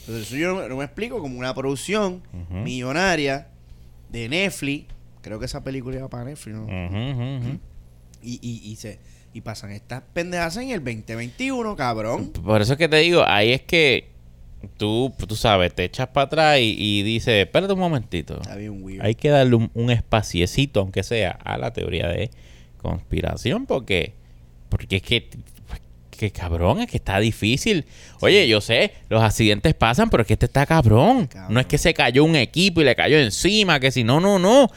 [0.00, 3.48] Entonces, eso yo no, no me explico como una producción millonaria
[4.08, 4.86] de Netflix.
[5.20, 6.66] Creo que esa película iba para Netflix, ¿no?
[8.22, 8.98] Y, y, y, se,
[9.32, 12.30] y pasan estas pendejas en el 2021, cabrón.
[12.30, 14.08] Por eso es que te digo, ahí es que
[14.76, 18.40] tú, tú sabes, te echas para atrás y, y dices, espérate un momentito.
[18.40, 19.04] Está bien weird.
[19.04, 22.30] Hay que darle un, un espaciecito, aunque sea, a la teoría de
[22.78, 24.14] conspiración, porque,
[24.68, 25.28] porque es que,
[26.18, 27.86] que cabrón, es que está difícil.
[28.20, 31.28] Oye, yo sé, los accidentes pasan, pero es que este está cabrón.
[31.28, 31.54] Cabrón.
[31.54, 34.38] No es que se cayó un equipo y le cayó encima, que si no, no,
[34.38, 34.70] no.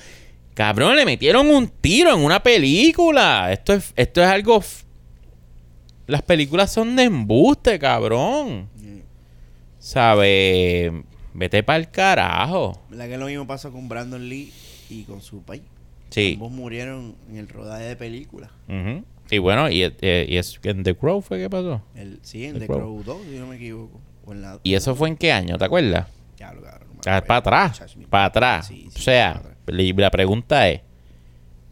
[0.53, 3.51] Cabrón, le metieron un tiro en una película.
[3.51, 4.63] Esto es, esto es algo...
[6.07, 8.69] Las películas son de embuste, cabrón.
[8.75, 8.99] Mm.
[9.79, 10.91] ¿Sabes?
[11.33, 12.79] Vete para el carajo.
[12.89, 14.51] ¿Verdad que lo mismo pasó con Brandon Lee
[14.89, 15.63] y con su país?
[16.09, 16.33] Sí.
[16.33, 18.51] Ambos murieron en el rodaje de películas.
[18.67, 19.03] Ujú.
[19.32, 21.82] Y bueno, y, eh, y es en The Crow fue que pasó.
[21.95, 22.79] El, sí, en The The Crow.
[22.79, 23.99] Crow 2, si no me equivoco.
[24.25, 25.57] O en la- ¿Y eso fue en qué año?
[25.57, 26.07] ¿Te acuerdas?
[26.38, 27.82] Ya, lo cabrón, no Ah, para atrás.
[28.09, 28.67] Para atrás.
[28.67, 30.82] Sí, sí, o sea, la pregunta es,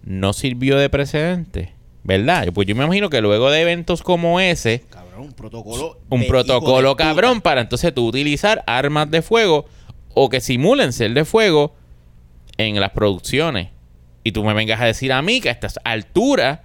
[0.03, 1.73] ¿no sirvió de precedente?
[2.03, 2.47] ¿Verdad?
[2.53, 5.99] Pues yo me imagino que luego de eventos como ese, Cabrón, un protocolo.
[6.09, 9.65] un protocolo cabrón para entonces tú utilizar armas de fuego
[10.15, 11.75] o que simulen ser de fuego
[12.57, 13.69] en las producciones.
[14.23, 16.59] Y tú me vengas a decir a mí que a estas alturas,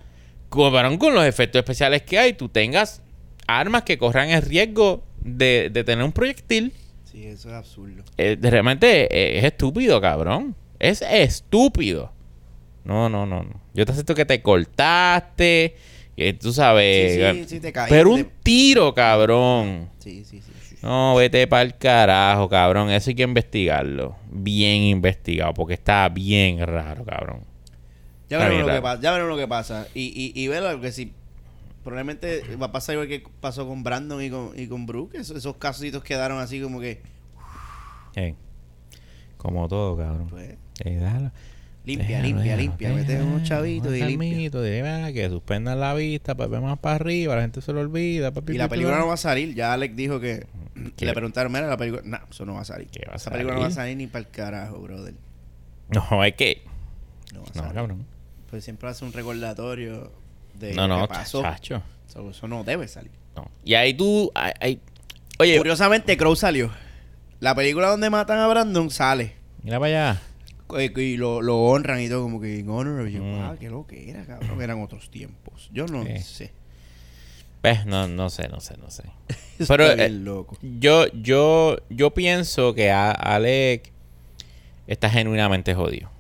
[0.54, 3.02] cabrón, con los efectos especiales que hay, tú tengas
[3.46, 6.72] armas que corran el riesgo de, de tener un proyectil.
[7.04, 8.02] Sí, eso es absurdo.
[8.16, 10.54] Eh, realmente eh, es estúpido, cabrón.
[10.78, 12.12] Es estúpido.
[12.84, 13.60] No, no, no, no.
[13.72, 15.76] Yo te acepto que te cortaste,
[16.16, 17.14] que tú sabes.
[17.14, 17.94] Sí, sí, sí, te caíste.
[17.94, 19.88] pero un tiro, cabrón.
[19.98, 20.52] Sí, sí, sí.
[20.60, 20.76] sí, sí.
[20.82, 22.90] No, vete para el carajo, cabrón.
[22.90, 24.16] Eso hay que investigarlo.
[24.30, 27.53] Bien investigado, porque está bien raro, cabrón.
[28.30, 29.86] Ya veremos, lo que pasa, ya veremos lo que pasa.
[29.94, 31.12] Y, y, y verlo, que si
[31.82, 35.16] probablemente va a pasar igual que pasó con Brandon y con, y con Brooke.
[35.16, 37.02] Esos, esos casitos quedaron así como que,
[39.36, 40.28] como todo, cabrón.
[40.28, 41.30] pues, Eh, déjalo.
[41.84, 42.88] limpia, Déjalo, limpia, déjalo, limpia.
[42.94, 44.50] Mete unos chavitos y limpia.
[44.82, 48.32] "Mira, que suspendan la vista, para ver más para arriba, la gente se lo olvida.
[48.32, 49.02] papi, Y la película papi".
[49.02, 49.54] no va a salir.
[49.54, 50.46] Ya Alex dijo que
[50.96, 51.04] ¿Qué?
[51.06, 52.02] le preguntaron, mira, la película.
[52.04, 52.88] No, eso no va a salir.
[52.88, 53.92] ¿Qué va a Esa película no va a salir?
[53.92, 55.14] salir ni para el carajo, brother.
[55.90, 56.62] No, es que.
[57.34, 57.74] No va a No, salir.
[57.74, 58.06] cabrón.
[58.54, 60.12] Pues siempre hace un recordatorio
[60.54, 61.42] de No, lo no, que pasó.
[61.42, 61.82] chacho.
[62.06, 63.10] So, eso no debe salir.
[63.34, 63.50] No.
[63.64, 64.30] Y ahí tú.
[64.32, 64.80] ahí- ahí-
[65.40, 66.70] Oye, Curiosamente, Crow salió.
[67.40, 69.34] La película donde matan a Brandon sale.
[69.64, 70.22] mira para allá.
[70.78, 73.24] Eh, Y lo, lo honran y todo, como que in honor of you.
[73.24, 73.40] Mm.
[73.42, 74.62] Ah, qué lo que era, cabrón.
[74.62, 75.68] Eran otros tiempos.
[75.72, 76.18] Yo no Sí.
[76.20, 76.52] sé.
[77.60, 79.02] Pues, no, no sé, no sé, no sé.
[79.66, 80.56] Pero, eh, loco.
[80.62, 83.90] Yo, yo, yo pienso que a- Alec
[84.86, 86.13] está genuinamente jodido.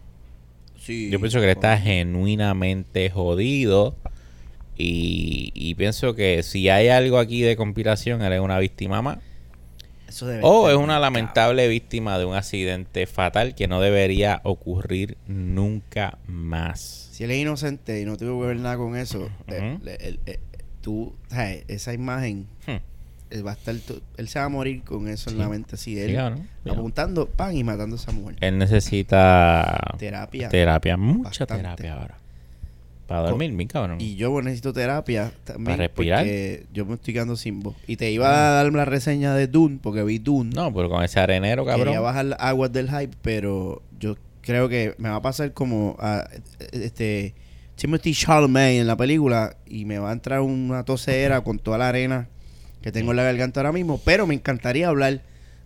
[0.84, 1.10] Sí.
[1.10, 3.96] Yo pienso que él está genuinamente jodido.
[4.76, 9.18] Y, y pienso que si hay algo aquí de conspiración, él es una víctima más.
[10.08, 11.00] Eso debe O es una cabrón.
[11.02, 17.08] lamentable víctima de un accidente fatal que no debería ocurrir nunca más.
[17.12, 19.84] Si él es inocente y no tuvo que ver nada con eso, eh, Ujú.
[19.84, 20.38] le- él- eh,
[20.82, 21.14] tú,
[21.68, 22.76] esa imagen, Hmm.
[23.34, 23.74] Él va a estar,
[24.16, 26.16] él se va a morir con eso en la mente así, Sí, él
[26.70, 28.36] apuntando, pan y matando a esa mujer.
[28.40, 30.48] Él necesita Terapia.
[30.48, 31.56] terapia, mucha Bastante.
[31.56, 32.18] terapia ahora.
[33.06, 34.00] Para dormir, mi cabrón.
[34.00, 35.64] Y yo necesito terapia también.
[35.64, 36.20] Para respirar.
[36.20, 37.74] Porque yo me estoy quedando sin voz.
[37.86, 40.50] Y te iba a dar la reseña de Dune, porque vi Dune.
[40.54, 42.02] No, pero con ese arenero, Quería cabrón.
[42.02, 46.26] bajar las aguas del hype, pero yo creo que me va a pasar como a
[46.72, 47.34] este
[47.76, 51.88] Timothy Chalamet en la película y me va a entrar una tosera con toda la
[51.88, 52.28] arena
[52.84, 55.20] que tengo en la garganta ahora mismo, pero me encantaría hablar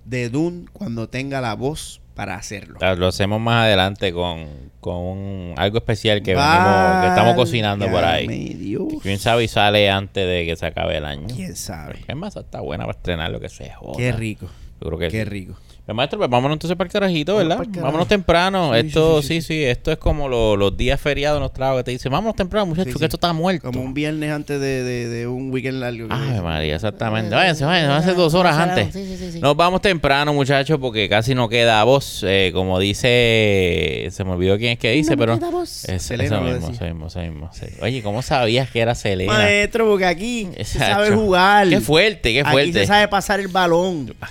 [0.05, 2.79] de Dune cuando tenga la voz para hacerlo.
[2.97, 4.47] Lo hacemos más adelante con,
[4.81, 8.27] con un- algo especial que, venimos, que estamos cocinando por ahí.
[8.55, 8.85] Dios.
[9.03, 11.27] Quién sabe y sale antes de que se acabe el año.
[11.35, 11.97] ¿Quién sabe?
[12.07, 13.97] Es más, está buena para estrenar lo que se joda.
[13.97, 14.47] Qué rico.
[14.81, 15.29] Yo creo que Qué sí.
[15.29, 15.55] rico.
[15.89, 17.65] Pues, maestro, pues vámonos entonces para el carajito, ¿verdad?
[17.81, 18.73] Vámonos temprano.
[18.75, 21.79] Sí, esto, sí, sí sí, sí, esto es como lo- los días feriados nos trago
[21.79, 23.05] que te dicen, vámonos temprano, muchachos, Sí, que sí.
[23.07, 23.69] esto está muerto.
[23.73, 26.09] Como un viernes antes de, de, de un weekend largo.
[26.11, 26.43] Ay.
[26.43, 27.35] María, exactamente.
[27.35, 28.95] Váyanse, váyanse, váyanse dos horas antes.
[29.41, 32.23] Nos vamos temprano, muchachos, porque casi no queda voz.
[32.23, 35.39] Eh, como dice, se me olvidó quién es que dice, pero.
[35.65, 37.67] Es, Selena eso mismo, eso mismo, eso mismo, sí.
[37.81, 39.33] Oye, ¿cómo sabías que era Selena?
[39.33, 41.05] Maestro, porque aquí se Exacto.
[41.07, 41.69] sabe jugar.
[41.69, 42.73] Qué fuerte, qué Aquí fuerte.
[42.73, 44.15] se sabe pasar el balón.
[44.21, 44.29] Ah,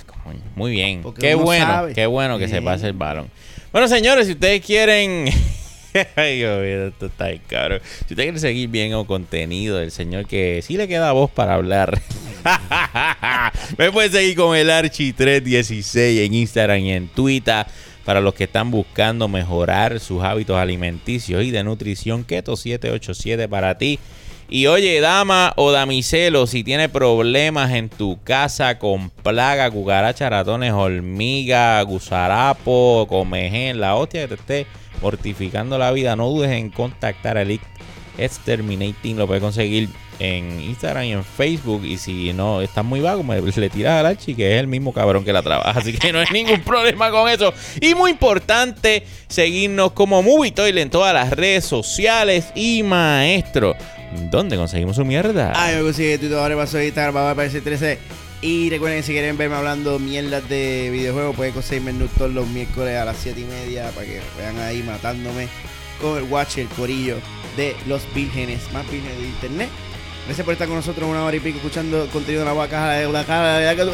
[0.54, 1.00] Muy bien.
[1.02, 1.94] Porque Qué uno bueno, sabe.
[1.94, 3.30] qué bueno que se pase el balón.
[3.72, 5.26] Bueno, señores, si ustedes quieren.
[6.16, 7.80] Ay, Dios mío, esto está ahí, cabrón.
[8.06, 11.54] Si ustedes quieren seguir bien el contenido del señor que sí le queda voz para
[11.54, 12.00] hablar,
[13.78, 17.66] me pueden seguir con el Archi316 en Instagram y en Twitter.
[18.04, 23.76] Para los que están buscando mejorar sus hábitos alimenticios y de nutrición, Keto 787 para
[23.76, 23.98] ti.
[24.50, 30.72] Y oye, dama o damiselo, si tiene problemas en tu casa con plaga, cucaracha, ratones,
[30.72, 34.66] hormiga, gusarapo, comején, la hostia que te esté
[35.02, 37.66] mortificando la vida, no dudes en contactar a Elite
[38.16, 39.18] Exterminating.
[39.18, 41.84] Lo puedes conseguir en Instagram y en Facebook.
[41.84, 44.92] Y si no estás muy vago, me, le tiras al archi, que es el mismo
[44.92, 45.78] cabrón que la trabaja.
[45.78, 47.52] Así que no hay ningún problema con eso.
[47.80, 52.46] Y muy importante, seguirnos como Movie Toilet en todas las redes sociales.
[52.54, 53.76] Y maestro,
[54.30, 55.52] ¿dónde conseguimos su mierda?
[55.54, 57.98] Ay, me consigue Twitter, ahora paso Instagram, va a aparecer 13.
[58.40, 62.46] Y recuerden que si quieren verme hablando mierdas de videojuegos, pueden conseguirme en todos los
[62.46, 65.48] miércoles a las 7 y media para que vean ahí matándome
[66.00, 67.16] con el watch, el corillo
[67.56, 69.68] de los vírgenes, más vírgenes de internet.
[70.26, 73.10] Gracias por estar con nosotros una hora y pico escuchando contenido de la vaca de
[73.10, 73.92] la cara de la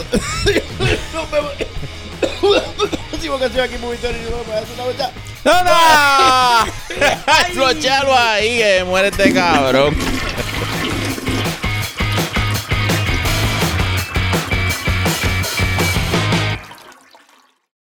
[3.25, 3.39] Nos vemos.
[3.39, 4.21] Última canción aquí, muy historia.
[5.45, 6.67] ¡No, no!
[7.55, 9.95] Flochalo ahí, que muere este cabrón.